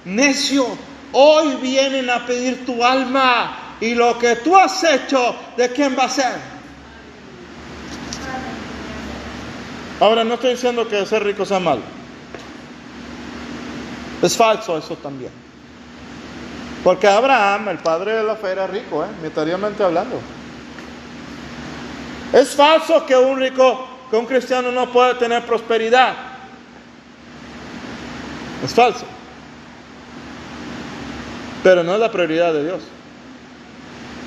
necio, 0.05 0.65
hoy 1.11 1.55
vienen 1.57 2.09
a 2.09 2.25
pedir 2.25 2.65
tu 2.65 2.83
alma 2.83 3.75
y 3.79 3.93
lo 3.93 4.17
que 4.17 4.37
tú 4.37 4.57
has 4.57 4.83
hecho, 4.83 5.35
¿de 5.55 5.71
quién 5.71 5.95
va 5.95 6.05
a 6.05 6.09
ser? 6.09 6.33
Ahora 9.99 10.23
no 10.23 10.33
estoy 10.33 10.51
diciendo 10.53 10.87
que 10.87 11.05
ser 11.05 11.23
rico 11.23 11.45
sea 11.45 11.59
mal. 11.59 11.79
Es 14.23 14.35
falso 14.35 14.79
eso 14.79 14.95
también. 14.95 15.50
Porque 16.83 17.07
Abraham, 17.07 17.69
el 17.69 17.77
padre 17.77 18.13
de 18.13 18.23
la 18.23 18.35
fe, 18.35 18.51
era 18.51 18.65
rico, 18.65 19.05
¿eh? 19.05 19.83
hablando. 19.83 20.19
Es 22.33 22.55
falso 22.55 23.05
que 23.05 23.15
un 23.15 23.39
rico, 23.39 23.87
que 24.09 24.15
un 24.15 24.25
cristiano 24.25 24.71
no 24.71 24.91
puede 24.91 25.15
tener 25.15 25.45
prosperidad. 25.45 26.15
Es 28.63 28.73
falso. 28.73 29.05
Pero 31.63 31.83
no 31.83 31.93
es 31.93 31.99
la 31.99 32.11
prioridad 32.11 32.53
de 32.53 32.63
Dios. 32.63 32.81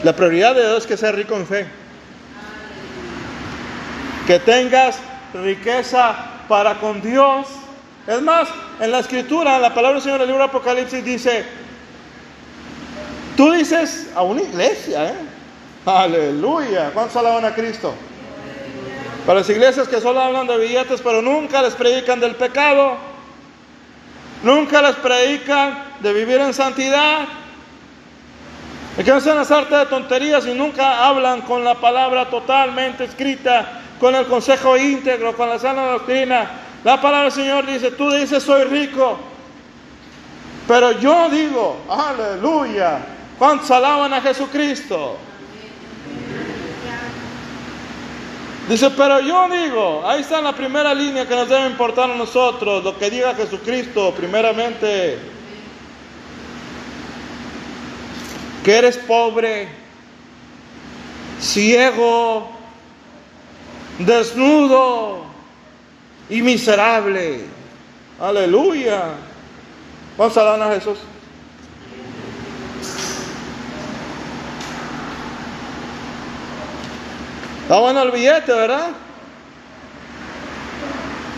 La 0.04 0.14
prioridad 0.14 0.54
de 0.54 0.62
Dios 0.62 0.78
es 0.78 0.86
que 0.86 0.96
seas 0.96 1.14
rico 1.14 1.34
en 1.34 1.46
fe. 1.46 1.66
Que 4.26 4.38
tengas 4.38 4.98
riqueza 5.32 6.14
para 6.46 6.74
con 6.74 7.00
Dios. 7.00 7.46
Es 8.06 8.20
más, 8.20 8.48
en 8.80 8.92
la 8.92 9.00
escritura, 9.00 9.58
la 9.58 9.74
palabra 9.74 9.94
del 9.94 10.02
Señor 10.02 10.16
en 10.16 10.22
el 10.22 10.28
libro 10.28 10.44
de 10.44 10.50
Apocalipsis 10.50 11.04
dice, 11.04 11.46
Tú 13.36 13.50
dices 13.52 14.10
a 14.14 14.22
una 14.22 14.42
iglesia, 14.42 15.08
¿eh? 15.08 15.14
Aleluya. 15.84 16.90
¿Cuántos 16.94 17.16
alaban 17.16 17.44
a 17.44 17.54
Cristo? 17.54 17.94
Para 19.26 19.40
las 19.40 19.50
iglesias 19.50 19.88
que 19.88 20.00
solo 20.00 20.20
hablan 20.20 20.46
de 20.46 20.56
billetes, 20.58 21.00
pero 21.02 21.20
nunca 21.20 21.60
les 21.62 21.74
predican 21.74 22.20
del 22.20 22.36
pecado. 22.36 22.96
Nunca 24.42 24.82
les 24.82 24.94
predican 24.96 25.82
de 26.00 26.12
vivir 26.12 26.40
en 26.40 26.54
santidad. 26.54 27.26
Y 28.98 29.02
que 29.02 29.10
no 29.10 29.20
sean 29.20 29.36
las 29.36 29.50
artes 29.50 29.78
de 29.78 29.86
tonterías 29.86 30.46
y 30.46 30.54
nunca 30.54 31.06
hablan 31.06 31.42
con 31.42 31.64
la 31.64 31.74
palabra 31.74 32.30
totalmente 32.30 33.04
escrita, 33.04 33.80
con 33.98 34.14
el 34.14 34.26
consejo 34.26 34.76
íntegro, 34.76 35.36
con 35.36 35.48
la 35.48 35.58
sana 35.58 35.86
doctrina. 35.86 36.50
La 36.84 37.00
palabra 37.00 37.24
del 37.24 37.32
Señor 37.32 37.66
dice, 37.66 37.90
tú 37.90 38.12
dices 38.12 38.42
soy 38.42 38.64
rico, 38.64 39.18
pero 40.68 40.92
yo 40.92 41.28
digo, 41.30 41.78
aleluya, 41.88 43.00
¿Cuántos 43.38 43.70
alaban 43.70 44.12
a 44.12 44.20
Jesucristo? 44.20 45.16
Dice, 48.68 48.90
pero 48.90 49.20
yo 49.20 49.46
digo, 49.50 50.02
ahí 50.06 50.22
está 50.22 50.40
la 50.40 50.54
primera 50.54 50.94
línea 50.94 51.28
que 51.28 51.34
nos 51.34 51.48
debe 51.48 51.66
importar 51.66 52.10
a 52.10 52.16
nosotros, 52.16 52.82
lo 52.82 52.98
que 52.98 53.10
diga 53.10 53.34
Jesucristo, 53.34 54.14
primeramente, 54.16 55.18
que 58.64 58.74
eres 58.74 58.96
pobre, 58.96 59.68
ciego, 61.38 62.48
desnudo 63.98 65.24
y 66.30 66.40
miserable. 66.40 67.44
Aleluya. 68.18 69.10
Vamos 70.16 70.36
a 70.38 70.54
a 70.54 70.74
Jesús. 70.74 70.98
Está 77.64 77.78
bueno 77.78 78.02
el 78.02 78.10
billete, 78.10 78.52
¿verdad? 78.52 78.90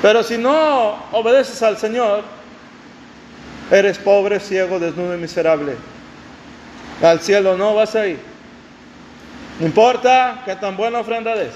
Pero 0.02 0.24
si 0.24 0.36
no 0.36 0.96
obedeces 1.12 1.62
al 1.62 1.78
Señor, 1.78 2.24
eres 3.70 3.96
pobre, 3.98 4.40
ciego, 4.40 4.80
desnudo 4.80 5.14
y 5.14 5.18
miserable. 5.18 5.76
Al 7.00 7.20
cielo 7.20 7.56
no 7.56 7.76
vas 7.76 7.94
a 7.94 8.08
ir. 8.08 8.18
No 9.60 9.66
importa 9.66 10.42
qué 10.44 10.56
tan 10.56 10.76
buena 10.76 10.98
ofrenda 10.98 11.32
des. 11.36 11.54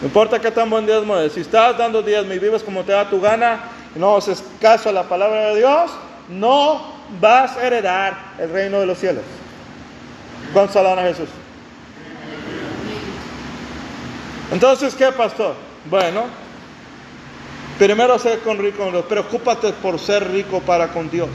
No 0.00 0.06
importa 0.06 0.38
qué 0.38 0.52
tan 0.52 0.70
buen 0.70 0.86
diezmo 0.86 1.18
es. 1.18 1.32
Si 1.32 1.40
estás 1.40 1.76
dando 1.76 2.00
diezmo 2.00 2.32
y 2.34 2.38
vives 2.38 2.62
como 2.62 2.84
te 2.84 2.92
da 2.92 3.10
tu 3.10 3.20
gana 3.20 3.58
y 3.96 3.98
no 3.98 4.16
haces 4.16 4.44
caso 4.60 4.88
a 4.88 4.92
la 4.92 5.02
palabra 5.02 5.48
de 5.48 5.56
Dios, 5.56 5.90
no 6.28 6.92
vas 7.20 7.56
a 7.56 7.66
heredar 7.66 8.16
el 8.38 8.52
reino 8.52 8.78
de 8.78 8.86
los 8.86 8.98
cielos. 8.98 9.24
¿Cuántos 10.52 10.76
a 10.76 11.02
Jesús? 11.02 11.41
Entonces, 14.50 14.94
¿qué, 14.94 15.12
pastor? 15.12 15.54
Bueno, 15.86 16.24
primero 17.78 18.18
ser 18.18 18.40
con 18.40 18.58
rico, 18.58 18.90
preocúpate 19.08 19.72
por 19.74 19.98
ser 19.98 20.30
rico 20.30 20.60
para 20.60 20.88
con 20.88 21.10
Dios. 21.10 21.30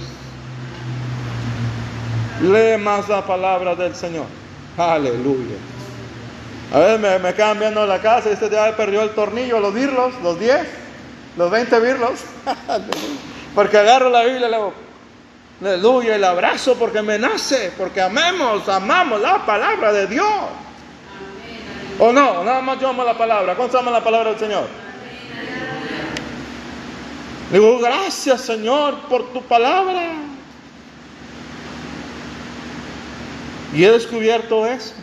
Lee 2.41 2.77
más 2.77 3.09
la 3.09 3.25
palabra 3.25 3.75
del 3.75 3.95
Señor. 3.95 4.25
Aleluya. 4.77 5.55
A 6.73 6.79
ver, 6.79 6.99
me, 6.99 7.17
me 7.19 7.33
quedan 7.33 7.59
viendo 7.59 7.85
la 7.85 8.01
casa 8.01 8.29
y 8.29 8.33
este 8.33 8.49
ya 8.49 8.75
perdió 8.75 9.01
el 9.01 9.11
tornillo, 9.11 9.59
los 9.59 9.73
birlos, 9.73 10.13
los 10.21 10.39
10, 10.39 10.67
los 11.37 11.49
20 11.49 11.79
birlos. 11.79 12.19
porque 13.55 13.77
agarro 13.77 14.09
la 14.09 14.23
Biblia 14.23 14.47
y 14.47 14.51
le 14.51 14.57
digo, 14.57 14.73
aleluya, 15.61 16.15
el 16.15 16.23
abrazo 16.23 16.75
porque 16.75 17.01
me 17.01 17.17
nace, 17.17 17.71
porque 17.77 18.01
amemos, 18.01 18.67
amamos 18.69 19.21
la 19.21 19.45
palabra 19.45 19.91
de 19.93 20.07
Dios. 20.07 20.27
¿O 21.99 22.11
no? 22.11 22.43
Nada 22.43 22.61
más 22.61 22.79
yo 22.79 22.89
amo 22.89 23.03
la 23.03 23.17
palabra. 23.17 23.55
¿Cuántos 23.55 23.79
aman 23.79 23.93
la 23.93 24.03
palabra 24.03 24.31
del 24.31 24.39
Señor? 24.39 24.67
Digo, 27.51 27.79
gracias 27.79 28.41
Señor 28.41 28.95
por 29.09 29.31
tu 29.33 29.41
palabra. 29.41 30.13
Y 33.73 33.83
he 33.83 33.91
descubierto 33.91 34.65
eso. 34.65 34.93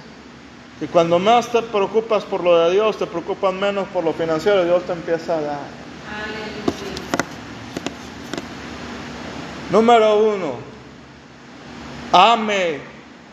Que 0.78 0.86
cuando 0.86 1.18
más 1.18 1.48
te 1.48 1.62
preocupas 1.62 2.24
por 2.24 2.42
lo 2.42 2.58
de 2.58 2.72
Dios, 2.72 2.98
te 2.98 3.06
preocupas 3.06 3.54
menos 3.54 3.86
por 3.88 4.04
lo 4.04 4.12
financiero, 4.12 4.64
Dios 4.64 4.82
te 4.84 4.92
empieza 4.92 5.38
a 5.38 5.40
dar. 5.40 5.84
Número 9.70 10.18
uno, 10.18 10.54
ame 12.12 12.80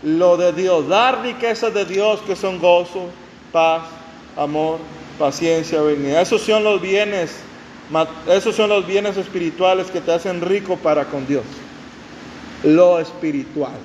lo 0.03 0.37
de 0.37 0.53
Dios, 0.53 0.87
dar 0.87 1.21
riquezas 1.21 1.73
de 1.73 1.85
Dios 1.85 2.21
que 2.21 2.35
son 2.35 2.59
gozo, 2.59 3.09
paz, 3.51 3.83
amor, 4.37 4.79
paciencia, 5.19 5.81
benignidad. 5.81 6.21
Esos 6.21 6.41
son 6.41 6.63
los 6.63 6.81
bienes, 6.81 7.37
esos 8.27 8.55
son 8.55 8.69
los 8.69 8.85
bienes 8.85 9.17
espirituales 9.17 9.91
que 9.91 10.01
te 10.01 10.11
hacen 10.11 10.41
rico 10.41 10.77
para 10.77 11.05
con 11.05 11.27
Dios. 11.27 11.43
Lo 12.63 12.99
espiritual. 12.99 13.79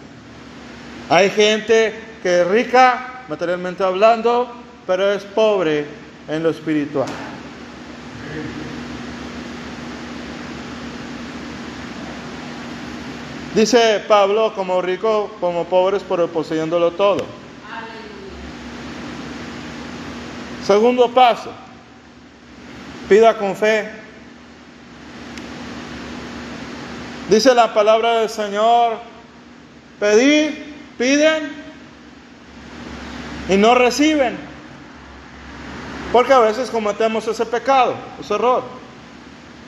Hay 1.08 1.30
gente 1.30 1.94
que 2.23 2.40
es 2.40 2.49
rica 2.49 3.25
materialmente 3.28 3.82
hablando, 3.85 4.52
pero 4.87 5.12
es 5.12 5.25
pobre 5.25 5.87
en 6.28 6.42
lo 6.42 6.50
espiritual. 6.50 7.08
Dice 13.54 14.02
Pablo, 14.06 14.52
como 14.54 14.82
rico, 14.82 15.30
como 15.40 15.64
pobres, 15.64 16.02
pero 16.06 16.28
poseyéndolo 16.28 16.90
todo. 16.90 17.25
Segundo 20.66 21.08
paso, 21.12 21.52
pida 23.08 23.38
con 23.38 23.54
fe. 23.54 23.88
Dice 27.30 27.54
la 27.54 27.73
palabra 27.73 28.18
del 28.18 28.28
Señor, 28.28 28.98
pedir, 30.00 30.74
piden 30.98 31.52
y 33.48 33.57
no 33.57 33.76
reciben. 33.76 34.37
Porque 36.12 36.33
a 36.33 36.40
veces 36.40 36.68
cometemos 36.68 37.29
ese 37.29 37.46
pecado, 37.46 37.94
ese 38.20 38.35
error. 38.35 38.64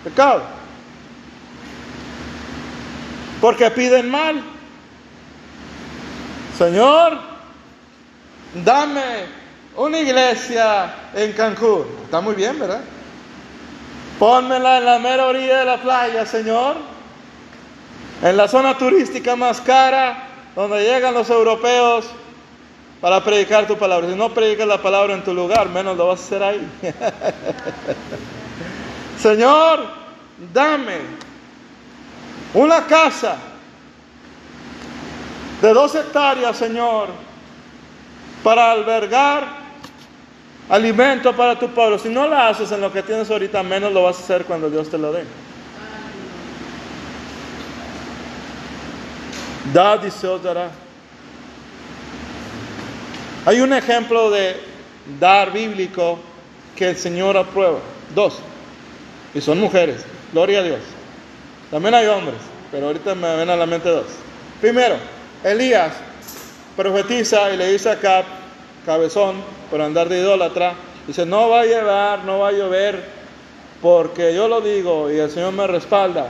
Pecado. 0.03 0.43
Porque 3.41 3.71
piden 3.71 4.11
mal. 4.11 4.43
Señor, 6.59 7.21
dame 8.65 9.39
una 9.79 10.01
iglesia 10.01 10.93
en 11.15 11.33
Cancún. 11.33 11.87
Está 12.05 12.21
muy 12.21 12.35
bien, 12.35 12.59
¿verdad? 12.59 12.81
Pónmela 14.19 14.79
en 14.79 14.85
la 14.85 14.99
mera 14.99 15.27
orilla 15.27 15.61
de 15.61 15.65
la 15.65 15.81
playa, 15.81 16.27
Señor. 16.27 16.77
En 18.23 18.37
la 18.37 18.49
zona 18.49 18.77
turística 18.77 19.37
más 19.37 19.61
cara, 19.61 20.25
donde 20.57 20.83
llegan 20.83 21.15
los 21.15 21.31
europeos 21.31 22.07
para 23.01 23.23
predicar 23.23 23.69
tu 23.69 23.79
palabra. 23.79 24.09
Si 24.09 24.17
no 24.17 24.35
predicas 24.35 24.67
la 24.67 24.83
palabra 24.83 25.15
en 25.15 25.23
tu 25.23 25.33
lugar, 25.33 25.69
menos 25.69 25.97
lo 25.97 26.09
vas 26.09 26.21
a 26.21 26.25
hacer 26.25 26.43
ahí. 26.43 26.69
Señor, 29.23 29.87
dame 30.53 30.99
una 32.55 32.85
casa 32.87 33.37
de 35.63 35.73
dos 35.73 35.95
hectáreas, 35.95 36.57
Señor, 36.57 37.11
para 38.43 38.73
albergar 38.73 39.58
alimento 40.69 41.35
para 41.35 41.59
tu 41.59 41.69
pueblo. 41.69 41.99
Si 41.99 42.09
no 42.09 42.29
la 42.29 42.49
haces 42.49 42.71
en 42.73 42.81
lo 42.81 42.93
que 42.93 43.03
tienes 43.03 43.31
ahorita, 43.31 43.63
menos 43.63 43.93
lo 43.93 44.03
vas 44.03 44.19
a 44.19 44.23
hacer 44.23 44.45
cuando 44.45 44.69
Dios 44.71 44.91
te 44.91 44.99
lo 44.99 45.13
dé. 45.13 45.25
Da 49.73 50.01
y 50.07 50.11
se 50.11 50.27
dará. 50.39 50.71
Hay 53.45 53.61
un 53.61 53.73
ejemplo 53.73 54.31
de 54.31 54.61
dar 55.21 55.53
bíblico 55.53 56.19
que 56.77 56.91
el 56.91 56.97
Señor 56.97 57.37
aprueba. 57.37 57.79
Dos. 58.15 58.39
Y 59.35 59.41
son 59.41 59.61
mujeres. 59.61 60.05
Gloria 60.33 60.61
a 60.61 60.63
Dios. 60.63 60.81
También 61.71 61.95
hay 61.95 62.07
hombres, 62.07 62.39
pero 62.71 62.87
ahorita 62.87 63.15
me 63.15 63.37
ven 63.37 63.51
a 63.51 63.57
la 63.57 63.67
mente 63.67 63.89
dos. 63.91 64.07
Primero, 64.61 64.97
Elías 65.45 65.93
profetiza 66.77 67.53
y 67.53 67.57
le 67.57 67.73
dice 67.73 67.91
a 67.91 67.99
Cap, 67.99 68.25
cabezón, 68.87 69.43
por 69.71 69.81
andar 69.81 70.09
de 70.09 70.19
idólatra, 70.19 70.75
dice, 71.07 71.27
no 71.27 71.49
va 71.49 71.61
a 71.61 71.65
llevar, 71.65 72.25
no 72.25 72.39
va 72.39 72.49
a 72.49 72.53
llover, 72.53 73.05
porque 73.83 74.35
yo 74.35 74.49
lo 74.49 74.61
digo 74.61 75.11
y 75.11 75.19
el 75.19 75.31
Señor 75.31 75.53
me 75.53 75.67
respalda. 75.67 76.27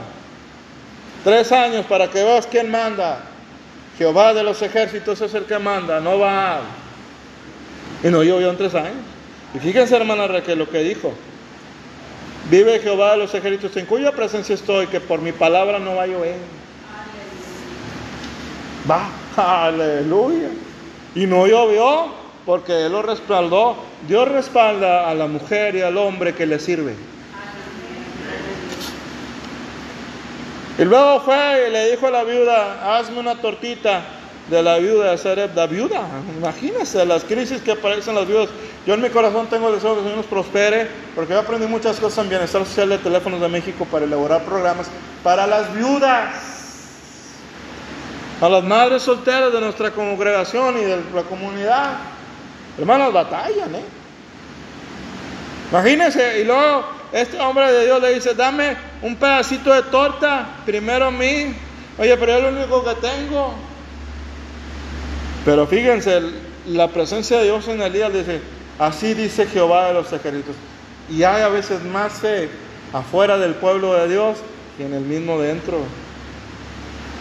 Tres 1.23 1.51
años 1.51 1.85
para 1.85 2.09
que 2.09 2.23
veas 2.23 2.47
quién 2.47 2.71
manda. 2.71 3.23
Jehová 3.97 4.33
de 4.33 4.43
los 4.43 4.61
ejércitos 4.61 5.19
es 5.21 5.33
el 5.33 5.43
que 5.43 5.59
manda, 5.59 5.99
no 5.99 6.19
va. 6.19 6.61
Y 8.03 8.07
no 8.07 8.23
llovió 8.23 8.49
en 8.49 8.57
tres 8.57 8.75
años. 8.75 8.93
Y 9.53 9.59
fíjense, 9.59 9.95
hermana 9.95 10.27
Raquel, 10.27 10.59
lo 10.59 10.69
que 10.69 10.79
dijo. 10.79 11.13
Vive 12.49 12.79
Jehová 12.79 13.11
de 13.11 13.17
los 13.17 13.33
ejércitos 13.33 13.75
en 13.77 13.85
cuya 13.85 14.11
presencia 14.11 14.55
estoy, 14.55 14.87
que 14.87 15.01
por 15.01 15.21
mi 15.21 15.31
palabra 15.31 15.79
no 15.79 15.95
va 15.95 16.03
a 16.03 16.07
llover. 16.07 16.37
Va, 18.89 19.09
aleluya. 19.65 20.49
Y 21.15 21.25
no 21.25 21.47
llovió 21.47 22.18
porque 22.49 22.87
Él 22.87 22.93
lo 22.93 23.03
respaldó. 23.03 23.75
Dios 24.07 24.27
respalda 24.27 25.07
a 25.07 25.13
la 25.13 25.27
mujer 25.27 25.75
y 25.75 25.83
al 25.83 25.95
hombre 25.99 26.33
que 26.33 26.47
le 26.47 26.57
sirve. 26.57 26.95
Y 30.79 30.83
luego 30.83 31.21
fue 31.21 31.67
y 31.67 31.71
le 31.71 31.91
dijo 31.91 32.07
a 32.07 32.09
la 32.09 32.23
viuda, 32.23 32.97
hazme 32.97 33.19
una 33.19 33.35
tortita 33.35 34.01
de 34.49 34.63
la 34.63 34.79
viuda 34.79 35.11
de 35.11 35.19
Serep, 35.19 35.55
la 35.55 35.67
viuda, 35.67 36.07
imagínense 36.39 37.05
las 37.05 37.23
crisis 37.23 37.61
que 37.61 37.73
aparecen 37.73 38.15
las 38.15 38.27
viudas. 38.27 38.49
Yo 38.83 38.95
en 38.95 39.01
mi 39.01 39.11
corazón 39.11 39.45
tengo 39.45 39.67
el 39.67 39.75
deseo 39.75 39.93
que 39.93 39.99
el 39.99 40.05
Señor 40.05 40.17
nos 40.17 40.25
prospere, 40.25 40.87
porque 41.13 41.33
yo 41.33 41.41
aprendí 41.41 41.67
muchas 41.67 41.99
cosas 41.99 42.23
en 42.23 42.29
Bienestar 42.31 42.65
Social 42.65 42.89
de 42.89 42.97
Teléfonos 42.97 43.41
de 43.41 43.47
México 43.47 43.85
para 43.91 44.05
elaborar 44.05 44.41
programas 44.41 44.87
para 45.23 45.45
las 45.45 45.71
viudas, 45.75 46.33
a 48.41 48.49
las 48.49 48.63
madres 48.63 49.03
solteras 49.03 49.53
de 49.53 49.61
nuestra 49.61 49.91
congregación 49.91 50.79
y 50.79 50.85
de 50.85 50.95
la 51.13 51.21
comunidad. 51.29 52.17
Hermanos, 52.79 53.11
batallan, 53.11 53.75
¿eh? 53.75 53.83
Imagínense, 55.69 56.39
y 56.39 56.45
luego 56.45 56.85
este 57.11 57.37
hombre 57.39 57.71
de 57.71 57.85
Dios 57.85 58.01
le 58.01 58.13
dice, 58.13 58.33
dame 58.33 58.77
un 59.01 59.17
pedacito 59.17 59.73
de 59.73 59.83
torta, 59.83 60.47
primero 60.65 61.07
a 61.07 61.11
mí. 61.11 61.53
Oye, 61.97 62.15
pero 62.15 62.37
es 62.37 62.43
lo 62.43 62.49
único 62.49 62.83
que 62.85 62.95
tengo. 62.95 63.53
Pero 65.43 65.67
fíjense, 65.67 66.21
la 66.67 66.87
presencia 66.87 67.39
de 67.39 67.45
Dios 67.45 67.67
en 67.67 67.81
el 67.81 67.91
día 67.91 68.09
dice, 68.09 68.39
así 68.79 69.13
dice 69.13 69.45
Jehová 69.45 69.87
de 69.87 69.95
los 69.95 70.13
ejércitos. 70.13 70.55
Y 71.09 71.23
hay 71.23 71.41
a 71.41 71.49
veces 71.49 71.83
más 71.83 72.13
fe 72.13 72.49
afuera 72.93 73.37
del 73.37 73.55
pueblo 73.55 73.93
de 73.95 74.07
Dios 74.07 74.37
que 74.77 74.85
en 74.85 74.93
el 74.93 75.01
mismo 75.01 75.39
dentro. 75.41 75.79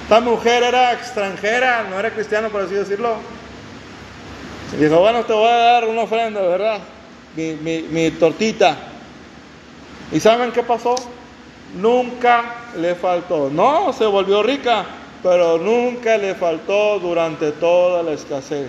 Esta 0.04 0.20
mujer 0.20 0.62
era 0.62 0.92
extranjera, 0.92 1.86
no 1.90 1.98
era 1.98 2.10
cristiana 2.10 2.48
por 2.48 2.62
así 2.62 2.74
decirlo. 2.74 3.16
Dijo, 4.76 5.00
bueno, 5.00 5.24
te 5.24 5.32
voy 5.32 5.48
a 5.48 5.56
dar 5.56 5.84
una 5.86 6.02
ofrenda, 6.02 6.42
¿verdad? 6.42 6.80
Mi, 7.34 7.82
mi, 7.82 8.10
tortita. 8.10 8.76
¿Y 10.12 10.20
saben 10.20 10.52
qué 10.52 10.62
pasó? 10.62 10.94
Nunca 11.80 12.56
le 12.76 12.94
faltó. 12.94 13.48
No, 13.50 13.92
se 13.92 14.04
volvió 14.04 14.42
rica, 14.42 14.84
pero 15.22 15.58
nunca 15.58 16.18
le 16.18 16.34
faltó 16.34 16.98
durante 16.98 17.52
toda 17.52 18.02
la 18.02 18.12
escasez. 18.12 18.68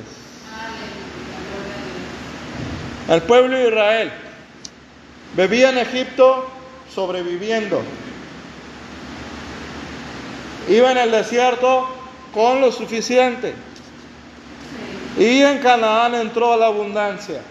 El 3.09 3.21
pueblo 3.23 3.57
de 3.57 3.67
Israel 3.67 4.11
bebía 5.35 5.69
en 5.69 5.79
Egipto 5.79 6.47
sobreviviendo. 6.93 7.81
Iba 10.69 10.91
en 10.91 10.97
el 10.99 11.11
desierto 11.11 11.87
con 12.33 12.61
lo 12.61 12.71
suficiente. 12.71 13.53
Y 15.17 15.41
en 15.41 15.59
Canaán 15.59 16.15
entró 16.15 16.55
la 16.57 16.67
abundancia. 16.67 17.41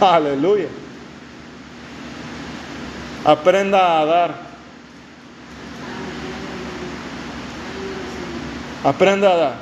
Aleluya. 0.00 0.68
Aprenda 3.24 4.00
a 4.00 4.04
dar. 4.04 4.34
Aprenda 8.84 9.32
a 9.32 9.36
dar. 9.36 9.54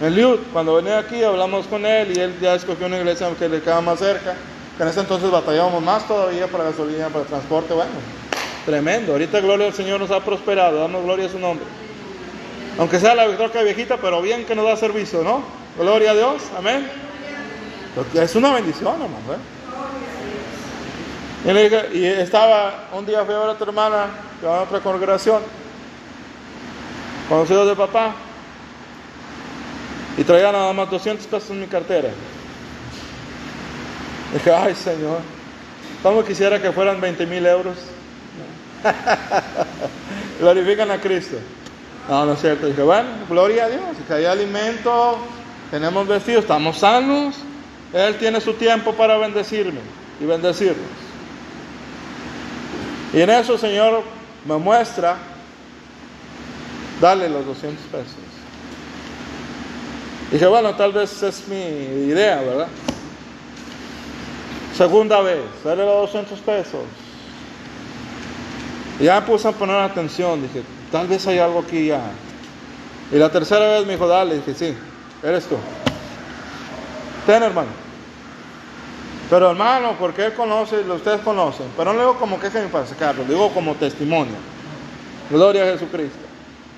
Eliud, 0.00 0.38
cuando 0.52 0.74
venía 0.74 0.98
aquí 0.98 1.22
hablamos 1.22 1.66
con 1.66 1.84
él 1.84 2.16
y 2.16 2.20
él 2.20 2.34
ya 2.40 2.54
escogió 2.54 2.86
una 2.86 2.98
iglesia 2.98 3.28
que 3.38 3.48
le 3.48 3.60
quedaba 3.60 3.82
más 3.82 3.98
cerca. 3.98 4.34
Que 4.76 4.82
en 4.82 4.88
ese 4.88 5.00
entonces 5.00 5.30
batallábamos 5.30 5.82
más 5.82 6.08
todavía 6.08 6.46
para 6.46 6.64
gasolina, 6.64 7.08
para 7.08 7.24
transporte. 7.26 7.74
Bueno, 7.74 7.90
tremendo. 8.64 9.12
Ahorita 9.12 9.40
gloria 9.40 9.66
al 9.66 9.74
Señor 9.74 10.00
nos 10.00 10.10
ha 10.10 10.20
prosperado. 10.20 10.80
Damos 10.80 11.04
gloria 11.04 11.26
a 11.26 11.28
su 11.28 11.38
nombre. 11.38 11.66
Aunque 12.80 12.98
sea 12.98 13.14
la 13.14 13.26
victoria 13.26 13.62
viejita, 13.62 13.98
pero 13.98 14.22
bien 14.22 14.46
que 14.46 14.54
nos 14.54 14.64
da 14.64 14.74
servicio, 14.74 15.22
¿no? 15.22 15.42
Gloria 15.78 16.12
a 16.12 16.14
Dios. 16.14 16.40
Amén. 16.56 16.90
Es 18.14 18.34
una 18.34 18.54
bendición, 18.54 18.94
hermano. 18.94 19.18
¿eh? 21.44 21.88
Y, 21.92 22.06
estaba, 22.06 22.88
un 22.94 23.04
día 23.04 23.22
fui 23.26 23.34
a 23.34 23.38
ver 23.38 23.50
a 23.50 23.58
tu 23.58 23.64
hermana, 23.64 24.06
que 24.40 24.46
va 24.46 24.60
a 24.60 24.62
otra 24.62 24.80
congregación, 24.80 25.42
conocidos 27.28 27.68
de 27.68 27.76
papá, 27.76 28.14
y 30.16 30.24
traía 30.24 30.50
nada 30.50 30.72
más 30.72 30.90
200 30.90 31.26
pesos 31.26 31.50
en 31.50 31.60
mi 31.60 31.66
cartera. 31.66 32.08
Dije, 34.32 34.54
ay 34.54 34.74
Señor, 34.74 35.18
¿cómo 36.02 36.24
quisiera 36.24 36.58
que 36.62 36.72
fueran 36.72 36.98
20 36.98 37.26
mil 37.26 37.44
euros? 37.44 37.76
Glorifican 40.40 40.90
a 40.90 40.98
Cristo. 40.98 41.36
No, 42.10 42.26
no 42.26 42.32
es 42.32 42.40
cierto. 42.40 42.66
Dije, 42.66 42.82
bueno, 42.82 43.08
gloria 43.28 43.66
a 43.66 43.68
Dios. 43.68 43.82
Que 44.08 44.14
hay 44.14 44.24
alimento, 44.24 45.16
tenemos 45.70 46.08
vestidos, 46.08 46.42
estamos 46.42 46.78
sanos. 46.78 47.36
Él 47.92 48.16
tiene 48.18 48.40
su 48.40 48.54
tiempo 48.54 48.92
para 48.94 49.16
bendecirme 49.16 49.80
y 50.20 50.24
bendecirnos. 50.24 50.76
Y 53.12 53.20
en 53.20 53.30
eso, 53.30 53.56
Señor, 53.56 54.02
me 54.44 54.56
muestra, 54.56 55.16
dale 57.00 57.28
los 57.28 57.46
200 57.46 57.84
pesos. 57.86 58.16
Dije, 60.32 60.46
bueno, 60.46 60.74
tal 60.74 60.92
vez 60.92 61.22
es 61.22 61.46
mi 61.46 61.56
idea, 61.56 62.40
¿verdad? 62.40 62.68
Segunda 64.76 65.20
vez, 65.20 65.42
dale 65.64 65.84
los 65.84 66.12
200 66.12 66.38
pesos. 66.40 66.80
Y 68.98 69.04
ya 69.04 69.20
me 69.20 69.26
puse 69.26 69.46
a 69.46 69.52
poner 69.52 69.76
atención, 69.76 70.42
dije, 70.42 70.62
tal 70.90 71.06
vez 71.06 71.26
hay 71.26 71.38
algo 71.38 71.60
aquí 71.60 71.86
ya. 71.86 72.00
Y 73.12 73.16
la 73.16 73.30
tercera 73.30 73.68
vez 73.68 73.86
me 73.86 73.94
dijo, 73.94 74.06
dale, 74.06 74.36
dije, 74.36 74.54
sí, 74.54 74.74
eres 75.22 75.46
tú. 75.46 75.56
Ten, 77.26 77.42
hermano. 77.42 77.70
Pero 79.28 79.50
hermano, 79.50 79.94
porque 79.98 80.26
él 80.26 80.34
conoce, 80.34 80.80
ustedes 80.80 81.20
conocen. 81.20 81.66
Pero 81.76 81.92
no 81.92 81.98
le 81.98 82.04
digo 82.04 82.18
como 82.18 82.40
que 82.40 82.48
es 82.48 82.54
mi 82.54 82.66
para 82.66 82.86
sacarlo, 82.86 83.24
digo 83.24 83.50
como 83.50 83.74
testimonio. 83.74 84.34
Gloria 85.30 85.62
a 85.62 85.66
Jesucristo. 85.66 86.18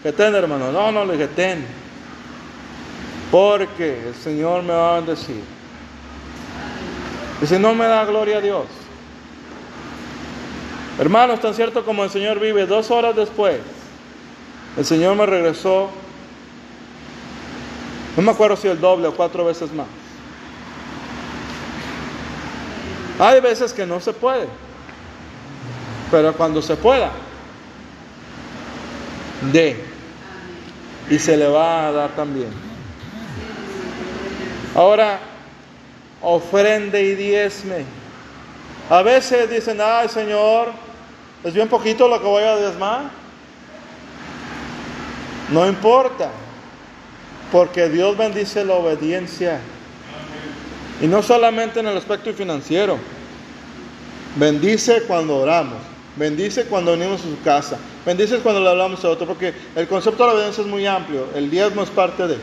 Que 0.02 0.12
ten, 0.12 0.34
hermano. 0.34 0.70
No, 0.70 0.92
no, 0.92 1.04
le 1.04 1.14
dije, 1.14 1.28
ten. 1.28 1.64
Porque 3.30 4.08
el 4.08 4.14
Señor 4.14 4.62
me 4.62 4.74
va 4.74 4.92
a 4.92 4.96
bendecir. 4.96 5.42
Y 7.40 7.46
si 7.46 7.58
no 7.58 7.74
me 7.74 7.86
da 7.86 8.04
gloria 8.04 8.38
a 8.38 8.40
Dios. 8.40 8.66
Hermanos, 10.98 11.40
tan 11.40 11.54
cierto 11.54 11.84
como 11.84 12.04
el 12.04 12.10
Señor 12.10 12.38
vive, 12.38 12.66
dos 12.66 12.90
horas 12.90 13.16
después, 13.16 13.60
el 14.76 14.84
Señor 14.84 15.16
me 15.16 15.26
regresó, 15.26 15.90
no 18.16 18.22
me 18.22 18.30
acuerdo 18.30 18.56
si 18.56 18.68
el 18.68 18.80
doble 18.80 19.08
o 19.08 19.14
cuatro 19.14 19.44
veces 19.44 19.72
más. 19.72 19.86
Hay 23.18 23.40
veces 23.40 23.72
que 23.72 23.86
no 23.86 24.00
se 24.00 24.12
puede, 24.12 24.48
pero 26.10 26.32
cuando 26.34 26.62
se 26.62 26.76
pueda, 26.76 27.10
dé. 29.52 29.84
Y 31.10 31.18
se 31.18 31.36
le 31.36 31.46
va 31.46 31.88
a 31.88 31.92
dar 31.92 32.10
también. 32.10 32.50
Ahora, 34.74 35.20
ofrende 36.22 37.02
y 37.02 37.14
diezme. 37.14 37.84
A 38.88 39.02
veces 39.02 39.50
dicen, 39.50 39.78
ay 39.80 40.08
Señor, 40.08 40.68
es 41.44 41.52
bien 41.52 41.68
poquito 41.68 42.08
lo 42.08 42.20
que 42.20 42.26
voy 42.26 42.44
a 42.44 42.56
diezmar. 42.56 43.21
No 45.52 45.68
importa, 45.68 46.30
porque 47.50 47.90
Dios 47.90 48.16
bendice 48.16 48.64
la 48.64 48.74
obediencia. 48.74 49.60
Y 51.02 51.06
no 51.06 51.22
solamente 51.22 51.80
en 51.80 51.86
el 51.86 51.96
aspecto 51.96 52.32
financiero. 52.32 52.96
Bendice 54.36 55.02
cuando 55.02 55.36
oramos. 55.36 55.78
Bendice 56.16 56.64
cuando 56.64 56.92
venimos 56.92 57.20
a 57.20 57.24
su 57.24 57.42
casa. 57.42 57.76
Bendice 58.06 58.38
cuando 58.38 58.62
le 58.62 58.70
hablamos 58.70 59.04
a 59.04 59.10
otro. 59.10 59.26
Porque 59.26 59.52
el 59.76 59.86
concepto 59.88 60.22
de 60.22 60.28
la 60.28 60.34
obediencia 60.36 60.62
es 60.62 60.68
muy 60.68 60.86
amplio. 60.86 61.26
El 61.34 61.50
diezmo 61.50 61.82
es 61.82 61.90
parte 61.90 62.26
de. 62.26 62.38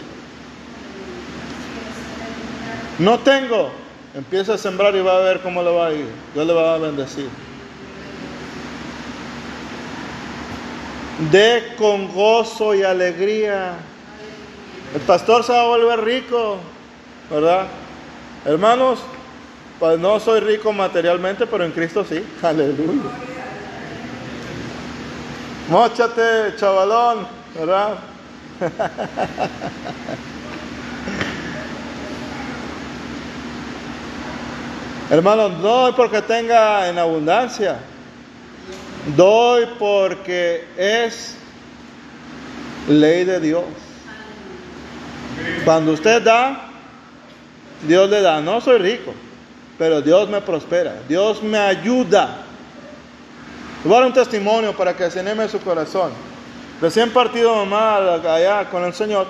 No 3.00 3.18
tengo. 3.20 3.72
Empieza 4.14 4.54
a 4.54 4.58
sembrar 4.58 4.96
y 4.96 5.02
va 5.02 5.16
a 5.16 5.20
ver 5.22 5.42
cómo 5.42 5.64
le 5.64 5.72
va 5.72 5.88
a 5.88 5.94
ir. 5.94 6.08
Dios 6.36 6.46
le 6.46 6.54
va 6.54 6.76
a 6.76 6.78
bendecir. 6.78 7.30
De 11.20 11.76
con 11.78 12.14
gozo 12.14 12.74
y 12.74 12.82
alegría. 12.84 13.74
El 14.96 15.02
pastor 15.02 15.44
se 15.44 15.52
va 15.52 15.64
a 15.64 15.68
volver 15.68 16.02
rico, 16.02 16.58
¿verdad? 17.30 17.68
Hermanos, 18.46 19.00
pues 19.80 20.00
no 20.00 20.18
soy 20.22 20.40
rico 20.40 20.72
materialmente, 20.72 21.46
pero 21.46 21.66
en 21.66 21.72
Cristo 21.72 22.06
sí. 22.08 22.24
Aleluya. 22.42 23.12
Móchate, 25.70 26.56
chavalón, 26.56 27.28
¿verdad? 27.54 27.96
Hermanos, 35.12 35.52
no 35.54 35.58
doy 35.60 35.92
porque 35.94 36.22
tenga 36.22 36.88
en 36.88 36.98
abundancia. 36.98 37.80
Doy 39.16 39.68
porque 39.78 40.66
es 40.78 41.36
ley 42.88 43.24
de 43.24 43.40
Dios. 43.40 43.64
Cuando 45.64 45.94
usted 45.94 46.22
da, 46.22 46.70
Dios 47.88 48.10
le 48.10 48.22
da. 48.22 48.42
No 48.42 48.62
soy 48.62 48.80
rico, 48.80 49.14
pero 49.78 50.02
Dios 50.02 50.30
me 50.30 50.42
prospera. 50.42 50.96
Dios 51.08 51.42
me 51.42 51.58
ayuda. 51.58 52.38
Voy 53.84 54.04
a 54.04 54.06
un 54.08 54.14
testimonio 54.14 54.76
para 54.76 54.96
que 54.96 55.10
se 55.10 55.22
anime 55.22 55.48
su 55.48 55.60
corazón. 55.62 56.12
Recién 56.82 57.12
partido 57.12 57.56
mamá 57.56 58.16
allá 58.16 58.70
con 58.70 58.84
el 58.84 58.94
Señor, 58.94 59.28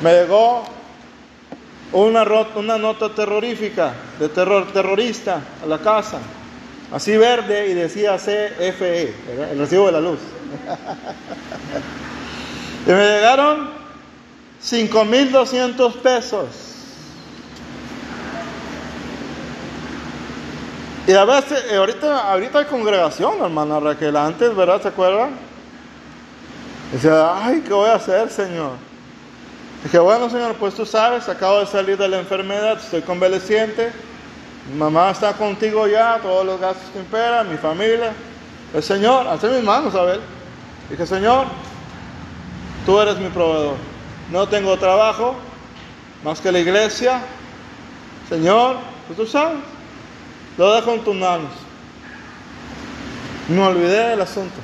me 0.00 0.12
llegó 0.12 0.64
una, 1.92 2.24
una 2.56 2.78
nota 2.78 3.10
terrorífica, 3.14 3.92
de 4.18 4.28
terror, 4.28 4.66
terrorista 4.72 5.40
a 5.62 5.66
la 5.66 5.78
casa, 5.78 6.18
así 6.92 7.16
verde 7.16 7.68
y 7.68 7.74
decía 7.74 8.16
CFE, 8.16 9.14
el 9.52 9.58
recibo 9.58 9.86
de 9.86 9.92
la 9.92 10.00
luz. 10.00 10.18
y 12.86 12.90
me 12.90 13.04
llegaron 13.04 13.70
5.200 14.62 15.94
pesos. 15.96 16.72
Y 21.04 21.12
a 21.14 21.24
veces, 21.24 21.64
eh, 21.68 21.76
ahorita, 21.76 22.30
ahorita 22.30 22.60
hay 22.60 22.64
congregación, 22.66 23.42
hermana 23.42 23.80
Raquel, 23.80 24.16
antes, 24.16 24.54
¿verdad? 24.54 24.80
¿Se 24.80 24.88
acuerdan? 24.88 25.30
Dice, 26.92 27.10
ay, 27.10 27.60
¿qué 27.66 27.72
voy 27.72 27.90
a 27.90 27.94
hacer, 27.94 28.30
Señor? 28.30 28.72
Dije, 29.82 29.98
bueno, 29.98 30.30
Señor, 30.30 30.54
pues 30.54 30.74
tú 30.74 30.86
sabes, 30.86 31.28
acabo 31.28 31.58
de 31.58 31.66
salir 31.66 31.98
de 31.98 32.06
la 32.06 32.20
enfermedad, 32.20 32.78
estoy 32.78 33.02
convaleciente, 33.02 33.90
mamá 34.76 35.10
está 35.10 35.32
contigo 35.34 35.86
ya, 35.86 36.18
todos 36.22 36.46
los 36.46 36.60
gastos 36.60 36.88
que 36.92 37.00
imperan, 37.00 37.50
mi 37.50 37.56
familia. 37.56 38.12
El 38.74 38.82
Señor, 38.82 39.26
hace 39.26 39.48
mis 39.48 39.62
manos 39.62 39.94
a 39.94 40.02
ver. 40.02 40.20
Dije, 40.88 41.06
Señor, 41.06 41.46
tú 42.86 42.98
eres 43.00 43.18
mi 43.18 43.28
proveedor. 43.28 43.76
No 44.30 44.48
tengo 44.48 44.76
trabajo 44.78 45.36
más 46.24 46.40
que 46.40 46.52
la 46.52 46.60
iglesia. 46.60 47.20
Señor, 48.28 48.76
pues 49.06 49.18
tú 49.18 49.26
sabes. 49.26 49.58
Lo 50.56 50.74
dejo 50.74 50.92
en 50.92 51.04
tus 51.04 51.14
manos. 51.14 51.50
Me 53.48 53.60
olvidé 53.60 54.10
del 54.10 54.20
asunto. 54.20 54.54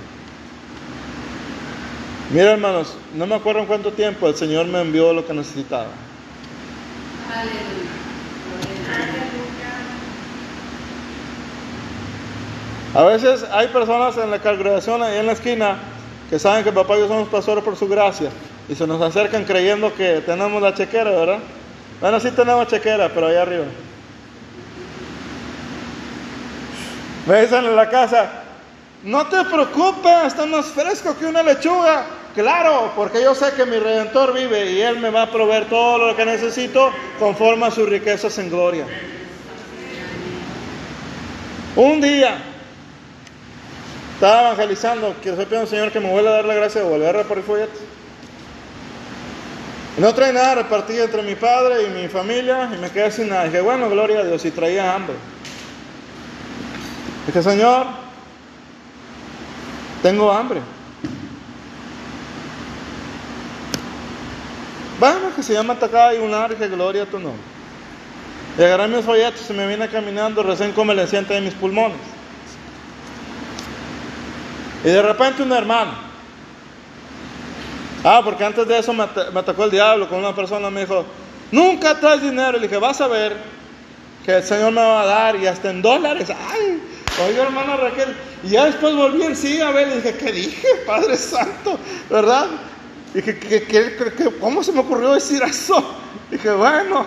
Mira, 2.31 2.53
hermanos, 2.53 2.95
no 3.15 3.27
me 3.27 3.35
acuerdo 3.35 3.61
en 3.61 3.67
cuánto 3.67 3.93
tiempo 3.93 4.29
el 4.29 4.37
Señor 4.37 4.67
me 4.67 4.81
envió 4.81 5.13
lo 5.13 5.27
que 5.27 5.33
necesitaba. 5.33 5.89
A 12.99 13.05
veces 13.05 13.45
hay 13.53 13.69
personas 13.69 14.17
en 14.17 14.29
la 14.29 14.41
congregación 14.41 15.01
ahí 15.05 15.19
en 15.19 15.27
la 15.27 15.31
esquina 15.31 15.77
que 16.29 16.37
saben 16.37 16.65
que 16.65 16.73
papá 16.73 16.97
y 16.97 16.99
yo 16.99 17.07
somos 17.07 17.29
pastores 17.29 17.63
por 17.63 17.77
su 17.77 17.87
gracia 17.87 18.29
y 18.69 18.75
se 18.75 18.89
nos 18.89 19.01
acercan 19.01 19.45
creyendo 19.45 19.95
que 19.95 20.21
tenemos 20.27 20.61
la 20.61 20.75
chequera, 20.75 21.13
¿verdad? 21.13 21.39
Bueno, 22.01 22.19
sí 22.19 22.33
tenemos 22.33 22.67
chequera, 22.67 23.09
pero 23.15 23.29
allá 23.29 23.43
arriba. 23.43 23.67
Me 27.29 27.41
dicen 27.41 27.67
en 27.67 27.77
la 27.77 27.89
casa, 27.89 28.33
no 29.05 29.29
te 29.29 29.45
preocupes, 29.45 30.25
está 30.27 30.45
más 30.47 30.67
fresco 30.67 31.17
que 31.17 31.27
una 31.27 31.45
lechuga. 31.45 32.05
Claro, 32.35 32.95
porque 32.97 33.23
yo 33.23 33.33
sé 33.33 33.53
que 33.57 33.65
mi 33.65 33.77
redentor 33.77 34.35
vive 34.35 34.73
y 34.73 34.81
Él 34.81 34.99
me 34.99 35.11
va 35.11 35.23
a 35.23 35.31
proveer 35.31 35.67
todo 35.67 35.99
lo 35.99 36.17
que 36.17 36.25
necesito 36.25 36.91
conforme 37.21 37.67
a 37.67 37.71
sus 37.71 37.89
riquezas 37.89 38.37
en 38.39 38.51
gloria. 38.51 38.87
Un 41.77 42.01
día 42.01 42.39
estaba 44.19 44.49
evangelizando, 44.49 45.15
quiero 45.23 45.37
ser 45.37 45.57
al 45.57 45.69
Señor 45.69 45.93
que 45.93 46.01
me 46.01 46.11
vuelva 46.11 46.31
a 46.31 46.33
dar 46.33 46.45
la 46.45 46.55
gracia 46.55 46.83
de 46.83 46.89
volver 46.89 47.11
a 47.11 47.19
repartir 47.19 47.45
folletos. 47.45 47.79
No 49.97 50.13
trae 50.13 50.33
nada, 50.33 50.57
repartí 50.57 50.99
entre 50.99 51.23
mi 51.23 51.37
padre 51.37 51.85
y 51.85 51.91
mi 51.91 52.09
familia 52.09 52.69
y 52.75 52.79
me 52.79 52.91
quedé 52.91 53.13
sin 53.13 53.29
nada. 53.29 53.45
Dije, 53.45 53.61
bueno, 53.61 53.89
gloria 53.89 54.19
a 54.19 54.25
Dios, 54.25 54.45
y 54.45 54.51
traía 54.51 54.93
hambre. 54.93 55.15
Dije, 57.29 57.41
Señor, 57.45 57.87
tengo 60.03 60.33
hambre. 60.33 60.63
Bueno, 64.99 65.33
que 65.37 65.45
se 65.45 65.53
llama 65.53 65.75
atacada 65.75 66.17
y 66.17 66.19
una 66.19 66.49
dije, 66.49 66.67
gloria 66.67 67.05
a 67.05 67.07
tu 67.07 67.21
nombre. 67.21 67.43
Y 68.59 68.63
agarré 68.65 68.89
mis 68.89 69.05
folletos 69.05 69.49
y 69.49 69.53
me 69.53 69.69
vine 69.69 69.89
caminando 69.89 70.43
recién 70.43 70.73
convaleciente 70.73 71.35
de 71.35 71.41
mis 71.41 71.55
pulmones. 71.55 72.18
Y 74.85 74.89
de 74.89 75.03
repente 75.03 75.43
un 75.43 75.53
hermano 75.53 76.09
Ah, 78.05 78.21
porque 78.25 78.45
antes 78.45 78.67
de 78.67 78.79
eso 78.79 78.93
me, 78.93 79.03
atacó 79.03 79.65
el 79.65 79.71
diablo 79.71 80.09
con 80.09 80.19
una 80.19 80.35
persona, 80.35 80.71
me 80.71 80.83
dijo, 80.83 81.05
nunca 81.51 81.99
traes 81.99 82.23
dinero. 82.23 82.57
Y 82.57 82.61
le 82.61 82.69
dije, 82.69 82.79
vas 82.79 83.01
a 83.01 83.09
ver 83.09 83.37
que 84.25 84.37
el 84.37 84.43
Señor 84.43 84.73
me 84.73 84.81
va 84.81 85.03
a 85.03 85.07
dar 85.07 85.37
y 85.37 85.47
hasta 85.47 85.71
en 85.71 85.83
dólares. 85.83 86.31
Ay, 86.31 86.81
oye 87.27 87.41
hermana 87.41 87.77
Raquel. 87.77 88.15
Y 88.45 88.51
ya 88.51 88.67
después 88.67 88.95
volví 88.95 89.23
en 89.23 89.35
sí 89.35 89.61
a 89.61 89.71
ver 89.73 89.89
y 89.89 89.95
dije, 89.97 90.15
¿qué 90.17 90.33
dije? 90.33 90.69
Padre 90.87 91.17
Santo, 91.17 91.79
¿verdad? 92.09 92.47
Dije, 93.15 93.39
¿qué, 93.39 93.97
cómo 94.41 94.63
se 94.63 94.71
me 94.73 94.81
ocurrió 94.81 95.13
decir 95.13 95.43
eso? 95.43 95.83
Dije, 96.31 96.53
bueno, 96.53 97.05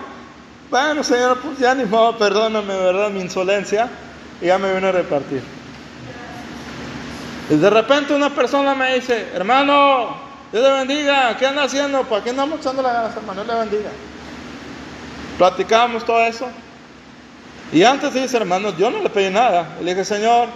bueno, 0.70 1.02
Señor, 1.02 1.38
pues 1.38 1.58
ya 1.58 1.74
ni 1.74 1.84
modo, 1.84 2.18
perdóname, 2.18 2.76
¿verdad? 2.76 3.10
Mi 3.10 3.20
insolencia. 3.20 3.88
Y 4.42 4.46
ya 4.46 4.58
me 4.58 4.74
vine 4.74 4.88
a 4.88 4.92
repartir. 4.92 5.61
Y 7.52 7.56
de 7.56 7.68
repente 7.68 8.14
una 8.14 8.30
persona 8.30 8.74
me 8.74 8.94
dice, 8.94 9.28
hermano, 9.34 10.16
Dios 10.50 10.64
le 10.64 10.72
bendiga. 10.72 11.36
¿Qué 11.36 11.46
anda 11.46 11.64
haciendo? 11.64 12.02
¿Para 12.04 12.24
qué 12.24 12.30
andamos 12.30 12.60
echando 12.60 12.80
la 12.80 12.94
ganas, 12.94 13.14
hermano? 13.14 13.44
Dios 13.44 13.54
le 13.54 13.60
bendiga. 13.60 13.90
Platicábamos 15.36 16.02
todo 16.02 16.24
eso. 16.24 16.48
Y 17.70 17.84
antes 17.84 18.14
dice, 18.14 18.38
hermano, 18.38 18.74
yo 18.78 18.90
no 18.90 19.02
le 19.02 19.10
pedí 19.10 19.28
nada. 19.28 19.68
Le 19.82 19.90
dije, 19.90 20.02
Señor, 20.02 20.48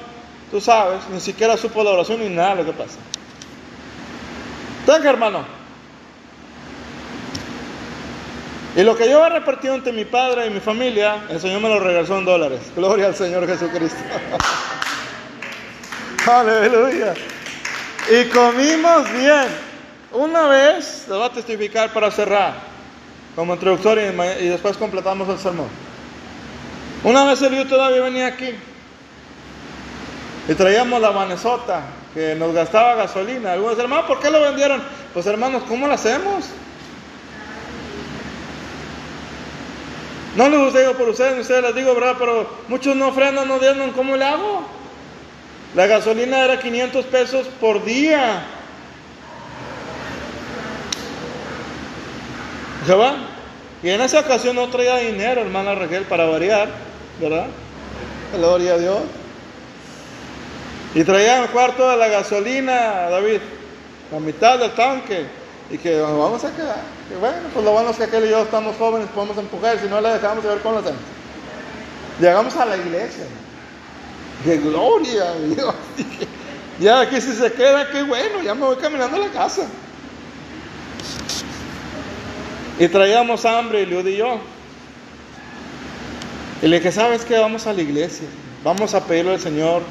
tú 0.51 0.59
sabes, 0.59 1.01
ni 1.13 1.21
siquiera 1.21 1.59
supo 1.59 1.85
la 1.85 1.91
oración 1.91 2.19
ni 2.21 2.31
nada 2.31 2.55
lo 2.55 2.65
que 2.65 2.73
pasa. 2.73 2.97
Tenga, 4.87 5.11
hermano. 5.11 5.45
Y 8.75 8.83
lo 8.85 8.97
que 8.97 9.11
yo 9.11 9.23
he 9.23 9.29
repartido 9.29 9.75
entre 9.75 9.93
mi 9.93 10.07
padre 10.07 10.47
y 10.47 10.51
mi 10.51 10.61
familia, 10.61 11.27
el 11.29 11.41
Señor 11.41 11.61
me 11.61 11.69
lo 11.69 11.79
regresó 11.79 12.17
en 12.17 12.25
dólares. 12.25 12.73
Gloria 12.75 13.09
al 13.09 13.15
Señor 13.15 13.47
Jesucristo. 13.47 13.99
Aleluya. 16.27 17.15
Y 18.11 18.29
comimos 18.31 19.12
bien. 19.12 19.47
Una 20.12 20.49
vez, 20.49 21.07
lo 21.09 21.19
voy 21.19 21.27
a 21.27 21.33
testificar 21.33 21.93
para 21.93 22.11
cerrar, 22.11 22.55
como 23.35 23.55
introductorio 23.55 24.12
y, 24.41 24.49
después 24.49 24.77
completamos 24.77 25.29
el 25.29 25.39
sermón. 25.39 25.69
Una 27.05 27.25
vez 27.25 27.43
el 27.43 27.55
yo 27.55 27.67
todavía 27.67 28.03
venía 28.03 28.27
aquí 28.27 28.55
y 30.49 30.55
traíamos 30.55 31.01
la 31.01 31.11
vanesota 31.11 31.83
que 32.15 32.35
nos 32.35 32.55
gastaba 32.55 32.95
gasolina. 32.95 33.53
Algunos 33.53 33.79
hermanos, 33.79 34.07
¿por 34.07 34.21
qué 34.21 34.31
lo 34.31 34.41
vendieron? 34.41 34.83
Pues 35.12 35.27
hermanos, 35.27 35.62
¿cómo 35.69 35.87
lo 35.87 35.95
hacemos? 35.95 36.47
No 40.35 40.49
les 40.49 40.75
digo 40.75 40.93
por 40.95 41.09
ustedes, 41.09 41.41
ustedes 41.41 41.62
les 41.62 41.75
digo, 41.75 41.95
¿verdad? 41.95 42.17
Pero 42.19 42.49
muchos 42.69 42.97
no 42.97 43.12
frenan, 43.12 43.49
no 43.49 43.59
dieron, 43.59 43.91
¿cómo 43.93 44.17
le 44.17 44.25
hago? 44.25 44.76
La 45.77 45.87
gasolina 45.87 46.43
era 46.43 46.59
500 46.59 47.05
pesos 47.05 47.47
por 47.61 47.85
día. 47.85 48.43
va. 52.99 53.17
Y 53.83 53.91
en 53.91 54.01
esa 54.01 54.21
ocasión 54.21 54.57
no 54.57 54.69
traía 54.69 54.97
dinero, 54.97 55.43
hermana 55.43 55.75
Raquel, 55.75 56.05
para 56.05 56.25
variar, 56.25 56.71
¿verdad? 57.21 57.49
Gloria 58.35 58.73
a 58.73 58.79
Dios. 58.79 59.01
Y 60.95 61.05
traía 61.05 61.43
un 61.43 61.49
cuarto 61.49 61.91
de 61.91 61.99
la 61.99 62.09
gasolina, 62.09 63.11
David, 63.11 63.41
la 64.12 64.19
mitad 64.19 64.59
del 64.59 64.71
tanque. 64.71 65.27
Y 65.71 65.77
que 65.77 66.01
vamos 66.01 66.43
a 66.43 66.57
quedar. 66.57 66.81
Y 67.15 67.21
bueno, 67.21 67.37
pues 67.53 67.62
lo 67.67 67.73
bueno 67.73 67.91
es 67.91 67.97
que 67.99 68.05
aquel 68.05 68.25
y 68.25 68.31
yo 68.31 68.41
estamos 68.45 68.77
jóvenes, 68.77 69.09
podemos 69.15 69.37
empujar, 69.37 69.79
si 69.79 69.89
no 69.89 70.01
le 70.01 70.09
dejamos 70.09 70.43
de 70.43 70.49
ver 70.49 70.61
cómo 70.61 70.77
lo 70.77 70.81
hacemos. 70.81 71.03
Llegamos 72.19 72.57
a 72.57 72.65
la 72.65 72.79
iglesia. 72.79 73.27
¡Qué 74.44 74.59
gloria 74.59 75.31
a 75.31 75.35
Dios! 75.35 75.75
ya 76.81 77.01
aquí 77.01 77.20
si 77.20 77.33
se 77.33 77.53
queda, 77.53 77.90
qué 77.90 78.03
bueno, 78.03 78.42
ya 78.42 78.55
me 78.55 78.66
voy 78.66 78.77
caminando 78.77 79.16
a 79.16 79.20
la 79.20 79.29
casa. 79.29 79.66
Y 82.79 82.88
traíamos 82.88 83.44
hambre, 83.44 83.87
Liud 83.87 84.07
y 84.07 84.16
yo. 84.16 84.38
Y 86.62 86.68
le 86.68 86.77
dije, 86.77 86.92
¿sabes 86.92 87.25
qué? 87.25 87.38
Vamos 87.38 87.66
a 87.66 87.72
la 87.72 87.83
iglesia. 87.83 88.29
Vamos 88.62 88.94
a 88.94 89.05
pedirle 89.05 89.35
al 89.35 89.40
Señor 89.40 89.83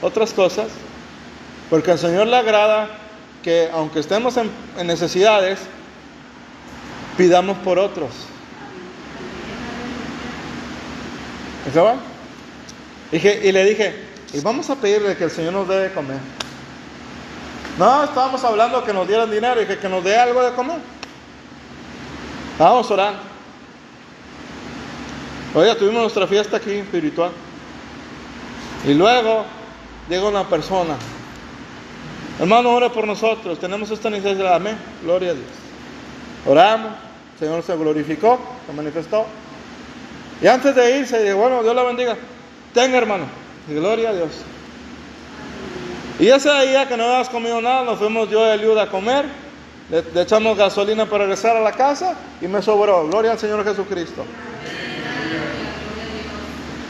otras 0.00 0.32
cosas. 0.32 0.68
Porque 1.70 1.92
al 1.92 1.98
Señor 1.98 2.26
le 2.26 2.36
agrada 2.36 2.88
que 3.42 3.68
aunque 3.72 4.00
estemos 4.00 4.36
en, 4.36 4.50
necesidades, 4.86 5.60
pidamos 7.16 7.58
por 7.58 7.78
otros. 7.78 8.10
Y 13.12 13.52
le 13.52 13.64
dije, 13.64 13.94
y 14.32 14.40
vamos 14.40 14.70
a 14.70 14.76
pedirle 14.76 15.16
que 15.16 15.24
el 15.24 15.30
Señor 15.30 15.52
nos 15.52 15.68
dé 15.68 15.78
de 15.80 15.92
comer. 15.92 16.18
No, 17.78 18.04
estábamos 18.04 18.42
hablando 18.42 18.82
que 18.82 18.92
nos 18.92 19.06
dieran 19.06 19.30
dinero 19.30 19.60
y 19.60 19.66
que, 19.66 19.78
que 19.78 19.88
nos 19.88 20.02
dé 20.02 20.16
algo 20.16 20.42
de 20.42 20.52
comer. 20.52 20.78
Vamos 22.58 22.90
a 22.90 22.94
orar. 22.94 23.14
Oiga, 25.54 25.74
tuvimos 25.74 26.00
nuestra 26.00 26.26
fiesta 26.26 26.56
aquí 26.56 26.70
espiritual. 26.70 27.32
Y 28.86 28.94
luego 28.94 29.44
llega 30.08 30.26
una 30.26 30.48
persona. 30.48 30.96
Hermano, 32.40 32.70
ora 32.70 32.88
por 32.88 33.06
nosotros. 33.06 33.58
Tenemos 33.58 33.90
esta 33.90 34.08
necesidad. 34.08 34.54
Amén. 34.54 34.78
Gloria 35.02 35.32
a 35.32 35.34
Dios. 35.34 35.46
Oramos. 36.46 36.92
El 37.34 37.38
Señor 37.38 37.62
se 37.62 37.76
glorificó, 37.76 38.38
se 38.66 38.72
manifestó. 38.72 39.26
Y 40.40 40.46
antes 40.46 40.74
de 40.74 40.98
irse, 40.98 41.22
dijo, 41.22 41.36
bueno, 41.36 41.62
Dios 41.62 41.74
la 41.74 41.82
bendiga. 41.82 42.16
Tenga, 42.74 42.98
hermano. 42.98 43.26
Gloria 43.68 44.10
a 44.10 44.12
Dios. 44.14 44.30
Y 46.18 46.28
ese 46.28 46.50
día 46.66 46.88
que 46.88 46.96
no 46.96 47.04
habíamos 47.04 47.28
comido 47.28 47.60
nada, 47.60 47.84
nos 47.84 47.98
fuimos 47.98 48.28
yo 48.30 48.46
y 48.46 48.50
Eliuda 48.50 48.84
a 48.84 48.88
comer 48.88 49.26
le, 49.92 50.22
echamos 50.22 50.56
gasolina 50.56 51.04
para 51.04 51.24
regresar 51.24 51.54
a 51.54 51.60
la 51.60 51.72
casa 51.72 52.14
y 52.40 52.48
me 52.48 52.62
sobró. 52.62 53.06
Gloria 53.08 53.32
al 53.32 53.38
Señor 53.38 53.62
Jesucristo. 53.62 54.24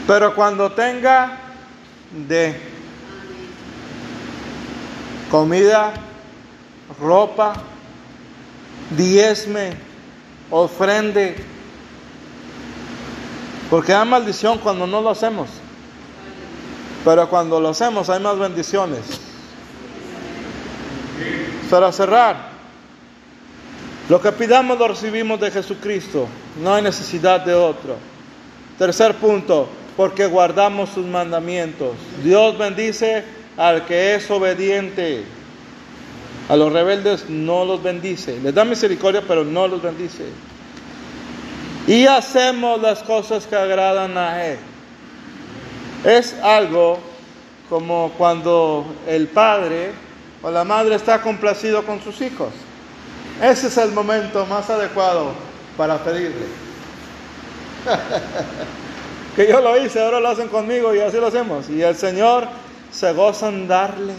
Pero 0.07 0.33
cuando 0.35 0.71
tenga 0.71 1.39
de 2.27 2.55
comida, 5.29 5.93
ropa, 7.01 7.53
diezme, 8.91 9.73
ofrende, 10.49 11.35
porque 13.69 13.93
hay 13.93 14.07
maldición 14.07 14.59
cuando 14.59 14.85
no 14.87 15.01
lo 15.01 15.09
hacemos. 15.09 15.49
Pero 17.03 17.29
cuando 17.29 17.59
lo 17.59 17.69
hacemos 17.69 18.09
hay 18.09 18.19
más 18.19 18.37
bendiciones. 18.37 19.01
Para 21.69 21.91
cerrar, 21.91 22.49
lo 24.09 24.21
que 24.21 24.31
pidamos 24.31 24.77
lo 24.77 24.87
recibimos 24.87 25.39
de 25.39 25.51
Jesucristo. 25.51 26.27
No 26.61 26.73
hay 26.73 26.83
necesidad 26.83 27.41
de 27.41 27.53
otro. 27.53 27.97
Tercer 28.77 29.15
punto. 29.15 29.69
porque 29.95 30.25
guardamos 30.25 30.89
sus 30.89 31.05
mandamientos. 31.05 31.91
Dios 32.23 32.57
bendice 32.57 33.23
al 33.57 33.85
que 33.85 34.15
es 34.15 34.29
obediente. 34.31 35.23
A 36.49 36.55
los 36.55 36.73
rebeldes 36.73 37.29
no 37.29 37.63
los 37.63 37.81
bendice. 37.81 38.39
Les 38.41 38.53
da 38.53 38.65
misericordia, 38.65 39.21
pero 39.27 39.43
no 39.43 39.67
los 39.67 39.81
bendice. 39.81 40.25
Y 41.87 42.05
hacemos 42.05 42.81
las 42.81 43.03
cosas 43.03 43.45
que 43.45 43.55
agradan 43.55 44.17
a 44.17 44.45
Él. 44.45 44.57
Es 46.03 46.33
algo 46.41 46.99
como 47.69 48.11
cuando 48.17 48.85
el 49.07 49.27
padre 49.27 49.91
o 50.41 50.51
la 50.51 50.63
madre 50.63 50.95
está 50.95 51.21
complacido 51.21 51.85
con 51.85 52.01
sus 52.01 52.19
hijos. 52.21 52.49
Ese 53.41 53.67
es 53.67 53.77
el 53.77 53.91
momento 53.93 54.45
más 54.45 54.69
adecuado 54.69 55.31
para 55.77 55.97
pedirle. 55.97 56.45
que 59.35 59.47
yo 59.47 59.61
lo 59.61 59.77
hice, 59.77 60.01
ahora 60.01 60.19
lo 60.19 60.29
hacen 60.29 60.49
conmigo 60.49 60.93
y 60.93 60.99
así 60.99 61.17
lo 61.17 61.27
hacemos. 61.27 61.69
Y 61.69 61.81
el 61.81 61.95
Señor 61.95 62.47
se 62.91 63.13
goza 63.13 63.49
en 63.49 63.67
darle. 63.67 64.13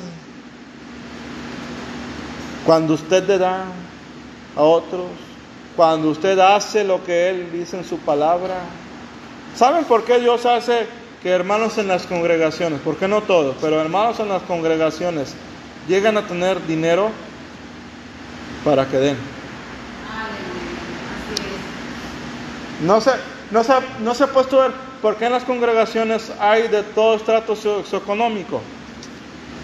Cuando 2.64 2.94
usted 2.94 3.24
le 3.28 3.38
da 3.38 3.64
a 4.56 4.62
otros, 4.62 5.06
cuando 5.76 6.08
usted 6.08 6.38
hace 6.38 6.82
lo 6.82 7.04
que 7.04 7.28
Él 7.28 7.52
dice 7.52 7.76
en 7.76 7.84
su 7.84 7.98
palabra. 7.98 8.54
¿Saben 9.54 9.84
por 9.84 10.04
qué 10.04 10.18
Dios 10.18 10.46
hace 10.46 10.86
que 11.24 11.30
hermanos 11.30 11.78
en 11.78 11.88
las 11.88 12.06
congregaciones, 12.06 12.80
porque 12.84 13.08
no 13.08 13.22
todos, 13.22 13.56
pero 13.58 13.80
hermanos 13.80 14.20
en 14.20 14.28
las 14.28 14.42
congregaciones 14.42 15.34
llegan 15.88 16.18
a 16.18 16.26
tener 16.26 16.64
dinero 16.66 17.10
para 18.62 18.86
que 18.86 18.98
den? 18.98 19.16
No 22.82 23.00
se, 23.00 23.12
no, 23.50 23.64
se, 23.64 23.72
no 24.00 24.14
se 24.14 24.24
ha 24.24 24.26
puesto 24.26 24.60
a 24.60 24.68
ver 24.68 24.76
por 25.00 25.16
qué 25.16 25.24
en 25.24 25.32
las 25.32 25.44
congregaciones 25.44 26.30
hay 26.38 26.68
de 26.68 26.82
todo 26.82 27.16
estrato 27.16 27.56
socioeconómico. 27.56 28.60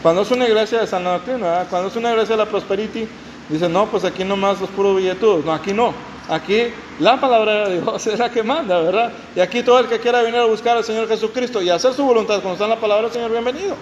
Cuando 0.02 0.22
es 0.22 0.30
una 0.30 0.48
iglesia 0.48 0.80
de 0.80 0.86
San 0.86 1.04
Martín, 1.04 1.40
cuando 1.68 1.88
es 1.88 1.96
una 1.96 2.12
iglesia 2.12 2.36
de 2.38 2.44
la 2.44 2.50
Prosperity, 2.50 3.06
dicen, 3.50 3.70
no, 3.70 3.84
pues 3.84 4.04
aquí 4.04 4.24
nomás 4.24 4.62
los 4.62 4.70
puros 4.70 4.96
billetudos. 4.96 5.44
No, 5.44 5.52
aquí 5.52 5.74
no. 5.74 5.92
Aquí 6.30 6.68
la 7.00 7.20
palabra 7.20 7.68
de 7.68 7.80
Dios 7.80 8.06
es 8.06 8.18
la 8.18 8.30
que 8.30 8.44
manda, 8.44 8.80
¿verdad? 8.80 9.10
Y 9.34 9.40
aquí 9.40 9.64
todo 9.64 9.80
el 9.80 9.86
que 9.86 9.98
quiera 9.98 10.22
venir 10.22 10.38
a 10.38 10.44
buscar 10.44 10.76
al 10.76 10.84
Señor 10.84 11.08
Jesucristo 11.08 11.60
y 11.60 11.70
hacer 11.70 11.92
su 11.92 12.04
voluntad 12.04 12.36
cuando 12.36 12.52
está 12.52 12.64
en 12.64 12.70
la 12.70 12.80
palabra 12.80 13.04
del 13.04 13.12
Señor, 13.12 13.32
bienvenido. 13.32 13.74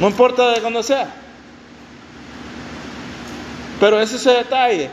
No 0.00 0.08
importa 0.08 0.50
de 0.50 0.60
cuándo 0.60 0.82
sea. 0.82 1.14
Pero 3.78 4.00
ese 4.00 4.16
es 4.16 4.26
el 4.26 4.38
detalle. 4.38 4.90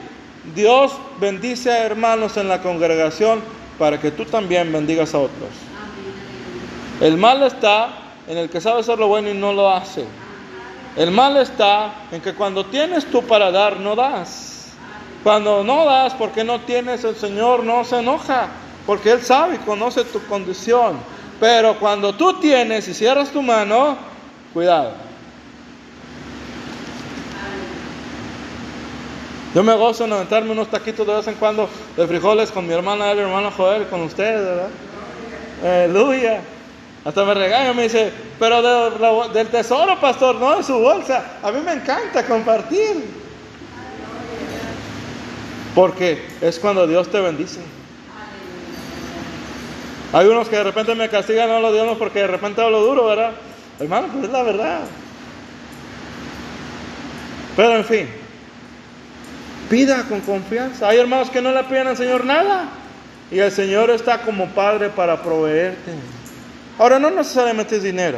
Dios 0.54 0.94
bendice 1.20 1.72
a 1.72 1.84
hermanos 1.84 2.38
en 2.38 2.48
la 2.48 2.62
congregación 2.62 3.42
para 3.80 4.00
que 4.00 4.12
tú 4.12 4.26
también 4.26 4.72
bendigas 4.72 5.16
a 5.16 5.18
otros. 5.18 5.50
El 7.02 7.18
mal 7.18 7.42
está 7.42 7.90
en 8.28 8.38
el 8.38 8.50
que 8.50 8.62
sabe 8.62 8.82
hacer 8.82 9.00
lo 9.00 9.08
bueno 9.08 9.32
y 9.32 9.34
no 9.34 9.54
lo 9.54 9.72
hace. 9.72 10.06
El 10.96 11.10
mal 11.10 11.36
está 11.38 11.96
en 12.12 12.22
que 12.22 12.36
cuando 12.36 12.64
tienes 12.66 13.10
tú 13.10 13.24
para 13.24 13.50
dar, 13.50 13.80
no 13.80 13.96
das. 13.96 14.49
Cuando 15.24 15.64
no 15.64 15.86
das 15.86 16.14
porque 16.14 16.44
no 16.44 16.62
tienes, 16.62 17.04
el 17.04 17.16
Señor 17.16 17.64
no 17.64 17.84
se 17.84 18.00
enoja, 18.00 18.48
porque 18.86 19.12
Él 19.12 19.22
sabe 19.22 19.56
y 19.56 19.60
conoce 19.60 20.04
tu 20.06 20.24
condición. 20.26 20.98
Pero 21.40 21.78
cuando 21.80 22.14
tú 22.14 22.40
tienes 22.40 22.88
y 22.88 22.94
cierras 22.94 23.30
tu 23.30 23.42
mano, 23.42 23.98
cuidado. 24.54 24.94
Yo 29.56 29.64
me 29.64 29.74
gozo 29.76 30.06
en 30.06 30.14
aventarme 30.14 30.52
unos 30.52 30.70
taquitos 30.70 31.08
de 31.08 31.14
vez 31.16 31.28
en 31.28 31.36
cuando 31.36 31.68
de 31.98 32.08
frijoles 32.08 32.52
con 32.52 32.68
mi 32.68 32.74
hermana, 32.74 33.12
el 33.12 33.20
hermano 33.20 33.52
Joel, 33.52 33.88
con 33.88 34.02
ustedes, 34.04 34.42
¿verdad? 34.42 34.70
Aleluya. 35.64 36.42
Hasta 37.04 37.26
me 37.26 37.34
regaña, 37.34 37.74
me 37.74 37.84
dice, 37.84 38.12
pero 38.38 39.30
del 39.30 39.48
tesoro, 39.48 40.00
pastor, 40.00 40.36
no 40.36 40.58
de 40.58 40.64
su 40.64 40.78
bolsa. 40.78 41.40
A 41.42 41.52
mí 41.52 41.60
me 41.66 41.74
encanta 41.74 42.26
compartir. 42.26 43.19
Porque 45.76 46.26
es 46.42 46.60
cuando 46.60 46.88
Dios 46.88 47.10
te 47.10 47.20
bendice. 47.20 47.60
Hay 50.12 50.28
unos 50.28 50.50
que 50.50 50.56
de 50.56 50.64
repente 50.64 50.96
me 50.96 51.08
castigan, 51.10 51.50
no 51.50 51.60
lo 51.60 51.72
dios 51.72 51.98
porque 51.98 52.20
de 52.20 52.28
repente 52.28 52.62
hablo 52.62 52.82
duro, 52.82 53.06
¿verdad? 53.06 53.32
Hermano, 53.80 54.08
pues 54.08 54.26
es 54.26 54.32
la 54.32 54.44
verdad. 54.44 54.80
Pero 57.56 57.76
en 57.76 57.86
fin, 57.86 58.08
pida 59.70 60.04
con 60.08 60.22
confianza. 60.22 60.90
Hay 60.90 60.98
hermanos 60.98 61.30
que 61.30 61.42
no 61.42 61.52
le 61.52 61.64
piden 61.66 61.88
al 61.88 61.98
Señor 61.98 62.26
nada. 62.26 62.70
Y 63.32 63.38
el 63.38 63.52
Señor 63.52 63.92
está 63.92 64.24
como 64.24 64.48
Padre 64.48 64.90
para 64.90 65.22
proveerte. 65.22 65.92
Ahora 66.80 66.98
no 66.98 67.12
necesariamente 67.12 67.76
es 67.76 67.84
dinero. 67.84 68.18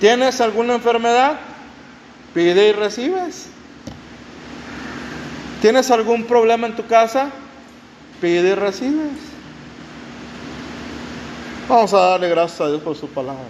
¿Tienes 0.00 0.40
alguna 0.40 0.74
enfermedad? 0.74 1.38
Pide 2.32 2.68
y 2.68 2.72
recibes. 2.72 3.48
¿Tienes 5.60 5.90
algún 5.90 6.24
problema 6.24 6.66
en 6.66 6.74
tu 6.74 6.86
casa? 6.86 7.28
Pide 8.18 8.50
y 8.50 8.54
recibes. 8.54 9.12
Vamos 11.68 11.92
a 11.92 11.98
darle 11.98 12.30
gracias 12.30 12.62
a 12.62 12.68
Dios 12.68 12.80
por 12.80 12.96
su 12.96 13.08
palabra. 13.08 13.44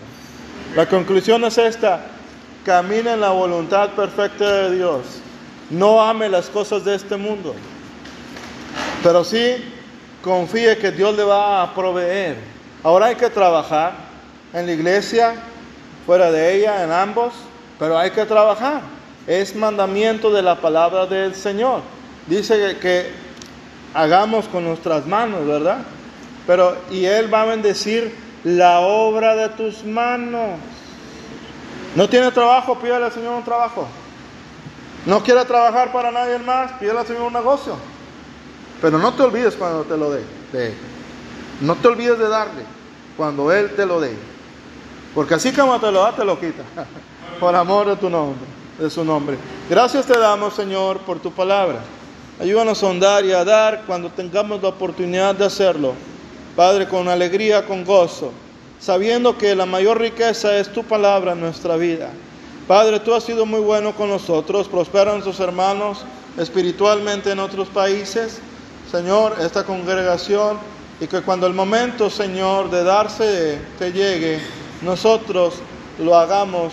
La 0.74 0.86
conclusión 0.86 1.44
es 1.44 1.56
esta. 1.56 2.00
Camina 2.64 3.12
en 3.12 3.20
la 3.20 3.30
voluntad 3.30 3.90
perfecta 3.90 4.44
de 4.44 4.76
Dios. 4.76 5.02
No 5.70 6.02
ame 6.02 6.28
las 6.28 6.48
cosas 6.48 6.84
de 6.84 6.96
este 6.96 7.16
mundo. 7.16 7.54
Pero 9.04 9.22
sí 9.22 9.64
confíe 10.20 10.78
que 10.78 10.90
Dios 10.90 11.16
le 11.16 11.22
va 11.22 11.62
a 11.62 11.72
proveer. 11.74 12.38
Ahora 12.82 13.06
hay 13.06 13.14
que 13.14 13.30
trabajar 13.30 13.92
en 14.52 14.66
la 14.66 14.72
iglesia, 14.72 15.36
fuera 16.06 16.32
de 16.32 16.56
ella, 16.56 16.82
en 16.82 16.90
ambos, 16.90 17.34
pero 17.78 17.96
hay 17.96 18.10
que 18.10 18.26
trabajar. 18.26 18.82
Es 19.28 19.54
mandamiento 19.54 20.32
de 20.32 20.42
la 20.42 20.60
palabra 20.60 21.06
del 21.06 21.36
Señor 21.36 21.82
dice 22.26 22.76
que 22.80 23.11
hagamos 23.94 24.48
con 24.48 24.64
nuestras 24.64 25.06
manos, 25.06 25.46
¿verdad? 25.46 25.78
Pero, 26.46 26.76
y 26.90 27.04
Él 27.04 27.33
va 27.33 27.42
a 27.42 27.46
bendecir 27.46 28.14
la 28.44 28.80
obra 28.80 29.37
de 29.37 29.48
tus 29.50 29.85
manos. 29.85 30.59
¿No 31.94 32.09
tiene 32.09 32.30
trabajo? 32.30 32.78
Pídele 32.78 33.06
al 33.06 33.12
Señor 33.12 33.35
un 33.35 33.44
trabajo. 33.44 33.87
¿No 35.06 35.22
quiere 35.22 35.44
trabajar 35.44 35.92
para 35.92 36.11
nadie 36.11 36.38
más? 36.38 36.72
Pídele 36.72 37.00
al 37.00 37.06
Señor 37.06 37.22
un 37.22 37.33
negocio. 37.33 37.76
Pero 38.80 38.98
no 38.98 39.12
te 39.14 39.22
olvides 39.22 39.54
cuando 39.54 39.83
te 39.83 39.96
lo 39.96 40.11
dé. 40.11 40.24
No 41.61 41.74
te 41.74 41.88
olvides 41.88 42.18
de 42.18 42.28
darle 42.28 42.62
cuando 43.16 43.52
Él 43.52 43.74
te 43.74 43.85
lo 43.85 44.00
dé. 44.00 44.16
Porque 45.14 45.35
así 45.35 45.52
como 45.52 45.78
te 45.80 45.90
lo 45.90 46.02
da, 46.02 46.12
te 46.12 46.24
lo 46.24 46.38
quita. 46.38 46.62
Por 47.40 47.54
amor 47.54 47.88
de 47.88 47.96
tu 47.96 48.09
nombre, 48.09 48.46
de 48.78 48.88
su 48.90 49.04
nombre. 49.04 49.37
Gracias 49.68 50.06
te 50.06 50.18
damos, 50.18 50.54
Señor, 50.54 50.98
por 50.98 51.20
tu 51.20 51.33
palabra. 51.33 51.80
Ayúdanos 52.40 52.79
a 52.79 52.81
sondar 52.81 53.24
y 53.26 53.33
a 53.33 53.44
dar 53.44 53.83
cuando 53.87 54.09
tengamos 54.09 54.62
la 54.62 54.68
oportunidad 54.68 55.35
de 55.35 55.44
hacerlo. 55.44 55.92
Padre, 56.57 56.88
con 56.88 57.07
alegría, 57.07 57.66
con 57.66 57.85
gozo, 57.85 58.33
sabiendo 58.81 59.37
que 59.37 59.55
la 59.55 59.66
mayor 59.66 60.00
riqueza 60.00 60.57
es 60.57 60.72
tu 60.72 60.83
palabra 60.83 61.33
en 61.33 61.40
nuestra 61.40 61.76
vida. 61.76 62.09
Padre, 62.66 62.98
tú 63.00 63.12
has 63.12 63.24
sido 63.24 63.44
muy 63.44 63.61
bueno 63.61 63.94
con 63.94 64.09
nosotros. 64.09 64.68
Prospera 64.68 65.11
a 65.11 65.14
nuestros 65.14 65.38
hermanos 65.38 65.98
espiritualmente 66.38 67.31
en 67.31 67.40
otros 67.40 67.68
países. 67.68 68.40
Señor, 68.90 69.37
esta 69.38 69.64
congregación 69.64 70.57
y 70.98 71.07
que 71.07 71.20
cuando 71.20 71.46
el 71.46 71.53
momento, 71.53 72.09
Señor, 72.09 72.70
de 72.70 72.85
darse 72.85 73.59
te 73.79 73.92
llegue, 73.92 74.40
nosotros 74.81 75.57
lo 75.98 76.16
hagamos 76.16 76.72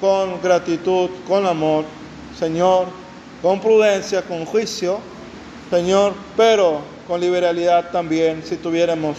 con 0.00 0.40
gratitud, 0.40 1.10
con 1.26 1.44
amor. 1.44 1.84
Señor, 2.38 2.86
con 3.42 3.60
prudencia, 3.60 4.22
con 4.22 4.44
juicio, 4.44 4.98
Señor, 5.70 6.14
pero 6.36 6.80
con 7.06 7.20
liberalidad 7.20 7.90
también, 7.90 8.42
si 8.44 8.56
tuviéramos 8.56 9.16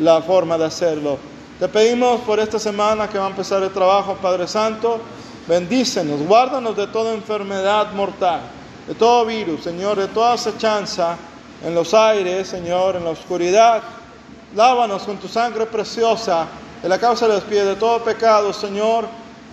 la 0.00 0.20
forma 0.22 0.58
de 0.58 0.66
hacerlo. 0.66 1.18
Te 1.58 1.68
pedimos 1.68 2.20
por 2.22 2.40
esta 2.40 2.58
semana 2.58 3.08
que 3.08 3.18
va 3.18 3.26
a 3.26 3.30
empezar 3.30 3.62
el 3.62 3.70
trabajo, 3.70 4.16
Padre 4.20 4.48
Santo, 4.48 5.00
bendícenos, 5.46 6.20
guárdanos 6.22 6.76
de 6.76 6.86
toda 6.88 7.14
enfermedad 7.14 7.92
mortal, 7.92 8.40
de 8.88 8.94
todo 8.94 9.24
virus, 9.24 9.62
Señor, 9.62 9.98
de 9.98 10.08
toda 10.08 10.32
acechanza 10.32 11.16
en 11.64 11.74
los 11.74 11.94
aires, 11.94 12.48
Señor, 12.48 12.96
en 12.96 13.04
la 13.04 13.10
oscuridad. 13.10 13.82
Lávanos 14.54 15.02
con 15.02 15.16
tu 15.18 15.28
sangre 15.28 15.66
preciosa 15.66 16.46
de 16.82 16.88
la 16.88 16.98
causa 16.98 17.26
de 17.26 17.34
los 17.34 17.44
pies 17.44 17.64
de 17.64 17.76
todo 17.76 18.02
pecado, 18.02 18.52
Señor, 18.52 19.06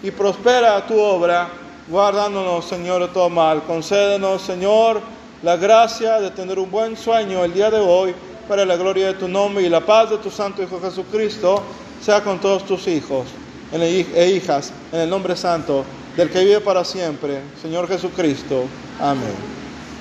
y 0.04 0.12
prospera 0.12 0.86
tu 0.86 1.00
obra 1.00 1.50
guardándonos, 1.88 2.66
Señor, 2.66 3.02
de 3.02 3.08
todo 3.10 3.30
mal. 3.30 3.64
Concédenos, 3.64 4.42
Señor, 4.42 5.02
la 5.44 5.58
gracia 5.58 6.20
de 6.20 6.32
tener 6.32 6.60
un 6.60 6.70
buen 6.70 6.96
sueño 6.96 7.44
el 7.44 7.54
día 7.54 7.72
de 7.72 7.80
hoy 7.80 8.14
para 8.48 8.66
la 8.66 8.76
gloria 8.76 9.08
de 9.08 9.14
tu 9.14 9.28
nombre 9.28 9.64
y 9.64 9.70
la 9.70 9.82
paz 9.82 10.10
de 10.10 10.18
tu 10.18 10.30
Santo 10.30 10.62
Hijo 10.62 10.80
Jesucristo 10.82 11.64
sea 12.02 12.22
con 12.22 12.40
todos 12.40 12.66
tus 12.66 12.88
hijos 12.88 13.28
e 13.74 14.32
hijas 14.36 14.74
en 14.92 15.02
el 15.02 15.10
nombre 15.10 15.36
santo 15.36 15.86
del 16.18 16.30
que 16.30 16.44
vive 16.44 16.60
para 16.60 16.84
siempre, 16.84 17.40
Señor 17.62 17.88
Jesucristo. 17.88 18.66
Amén. 19.00 19.34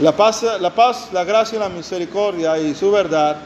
La 0.00 0.16
paz, 0.16 0.44
la 0.60 0.74
paz, 0.74 1.08
la 1.12 1.24
gracia 1.24 1.56
y 1.56 1.60
la 1.60 1.68
misericordia 1.68 2.58
y 2.58 2.74
su 2.74 2.90
verdad 2.90 3.36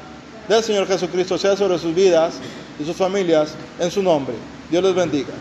del 0.49 0.62
Señor 0.62 0.87
Jesucristo 0.87 1.37
sea 1.37 1.57
sobre 1.57 1.78
sus 1.78 1.95
vidas 1.95 2.35
y 2.78 2.85
sus 2.85 2.97
familias 2.97 3.55
en 3.78 3.91
su 3.91 4.03
nombre. 4.03 4.35
Dios 4.70 4.82
les 4.82 4.95
bendiga. 4.95 5.35